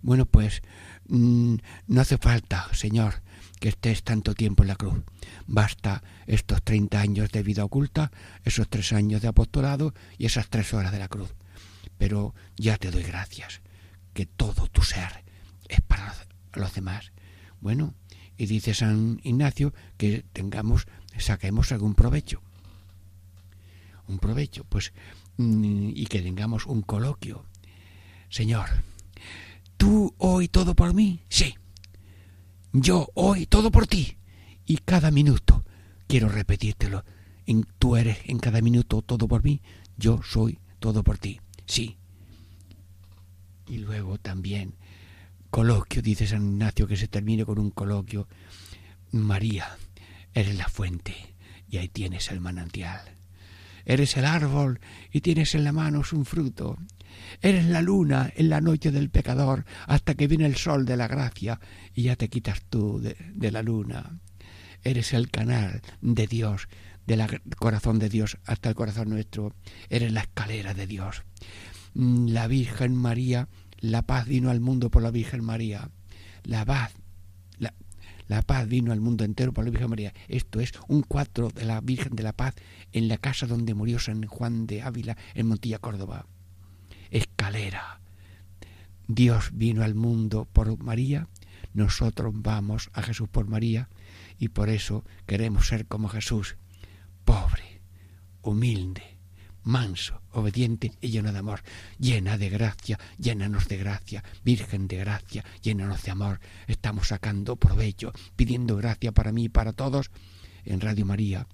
[0.00, 0.62] bueno, pues
[1.08, 1.56] mm,
[1.88, 3.22] no hace falta, Señor,
[3.58, 5.02] que estés tanto tiempo en la cruz.
[5.46, 8.10] Basta estos 30 años de vida oculta,
[8.44, 11.34] esos tres años de apostolado y esas tres horas de la cruz.
[11.98, 13.60] Pero ya te doy gracias,
[14.14, 15.24] que todo tu ser
[15.68, 16.14] es para
[16.54, 17.12] los demás.
[17.60, 17.94] Bueno,
[18.36, 20.86] y dice San Ignacio que tengamos,
[21.18, 22.42] saquemos algún provecho.
[24.06, 24.92] Un provecho, pues,
[25.36, 27.44] mm, y que tengamos un coloquio.
[28.30, 28.68] Señor,
[29.76, 31.20] ¿tú hoy todo por mí?
[31.28, 31.56] Sí
[32.72, 34.18] yo hoy todo por ti.
[34.66, 35.64] Y cada minuto,
[36.06, 37.04] quiero repetírtelo,
[37.78, 39.62] tú eres en cada minuto todo por mí,
[39.96, 41.40] yo soy todo por ti.
[41.66, 41.96] Sí.
[43.66, 44.74] Y luego también,
[45.50, 48.28] coloquio, dice San Ignacio, que se termine con un coloquio.
[49.12, 49.76] María,
[50.34, 51.14] eres la fuente
[51.68, 53.00] y ahí tienes el manantial.
[53.84, 56.76] Eres el árbol y tienes en la mano un fruto.
[57.40, 61.08] Eres la luna en la noche del pecador hasta que viene el sol de la
[61.08, 61.60] gracia
[61.94, 64.18] y ya te quitas tú de, la luna.
[64.82, 66.68] Eres el canal de Dios,
[67.06, 67.24] del
[67.58, 69.54] corazón de Dios hasta el corazón nuestro.
[69.88, 71.22] Eres la escalera de Dios.
[71.94, 73.48] Mm, la Virgen María,
[73.78, 75.90] la paz vino al mundo por la Virgen María.
[76.42, 76.92] La paz,
[77.58, 77.74] la,
[78.26, 80.12] la paz vino al mundo entero por la Virgen María.
[80.26, 82.54] Esto es un cuatro de la Virgen de la Paz
[82.92, 86.26] en la casa donde murió San Juan de Ávila en Montilla, Córdoba
[87.10, 88.00] escalera.
[89.06, 91.28] Dios vino al mundo por María,
[91.72, 93.88] nosotros vamos a Jesús por María
[94.38, 96.56] y por eso queremos ser como Jesús,
[97.24, 97.80] pobre,
[98.42, 99.18] humilde,
[99.62, 101.62] manso, obediente y lleno de amor,
[101.98, 106.40] llena de gracia, llénanos de gracia, Virgen de gracia, llénanos de amor.
[106.66, 110.10] Estamos sacando provecho, pidiendo gracia para mí y para todos
[110.64, 111.46] en Radio María.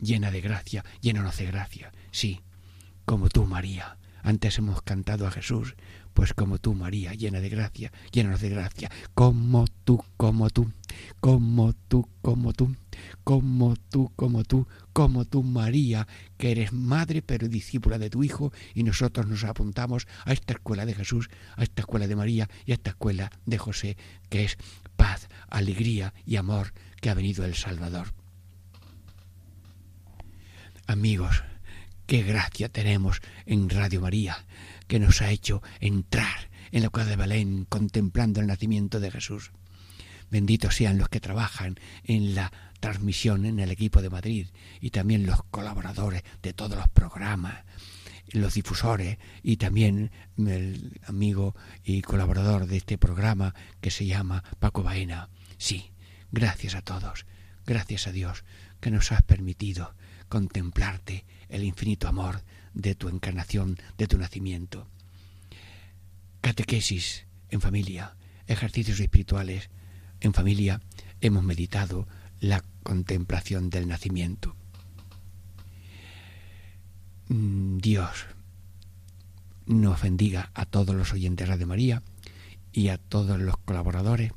[0.00, 1.92] Llena de gracia, llénanos de gracia.
[2.10, 2.40] Sí,
[3.10, 3.96] como tú, María.
[4.22, 5.74] Antes hemos cantado a Jesús,
[6.14, 10.70] pues como tú, María, llena de gracia, llena de gracia, como tú, como tú,
[11.18, 12.78] como tú, como tú,
[13.24, 16.06] como tú, como tú, como tú, María,
[16.38, 20.86] que eres madre pero discípula de tu Hijo, y nosotros nos apuntamos a esta escuela
[20.86, 23.96] de Jesús, a esta escuela de María y a esta escuela de José,
[24.28, 24.56] que es
[24.94, 28.14] paz, alegría y amor que ha venido el Salvador.
[30.86, 31.42] Amigos,
[32.10, 34.44] Qué gracia tenemos en Radio María,
[34.88, 39.52] que nos ha hecho entrar en la cueva de Belén contemplando el nacimiento de Jesús.
[40.28, 42.50] Benditos sean los que trabajan en la
[42.80, 44.48] transmisión en el equipo de Madrid
[44.80, 47.62] y también los colaboradores de todos los programas,
[48.32, 51.54] los difusores y también el amigo
[51.84, 55.28] y colaborador de este programa que se llama Paco Baena.
[55.58, 55.92] Sí,
[56.32, 57.24] gracias a todos,
[57.66, 58.42] gracias a Dios
[58.80, 59.94] que nos has permitido
[60.30, 64.88] contemplarte el infinito amor de tu encarnación, de tu nacimiento.
[66.40, 68.16] Catequesis en familia,
[68.46, 69.68] ejercicios espirituales
[70.20, 70.80] en familia,
[71.20, 72.06] hemos meditado
[72.38, 74.56] la contemplación del nacimiento.
[77.28, 78.26] Mm, Dios
[79.66, 82.02] nos bendiga a todos los oyentes de María
[82.72, 84.32] y a todos los colaboradores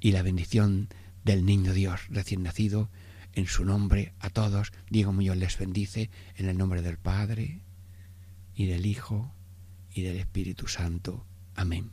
[0.00, 0.88] y la bendición
[1.24, 2.88] del niño Dios recién nacido
[3.38, 7.62] en su nombre a todos, Diego Muñoz les bendice en el nombre del Padre
[8.52, 9.32] y del Hijo
[9.94, 11.24] y del Espíritu Santo.
[11.54, 11.92] Amén.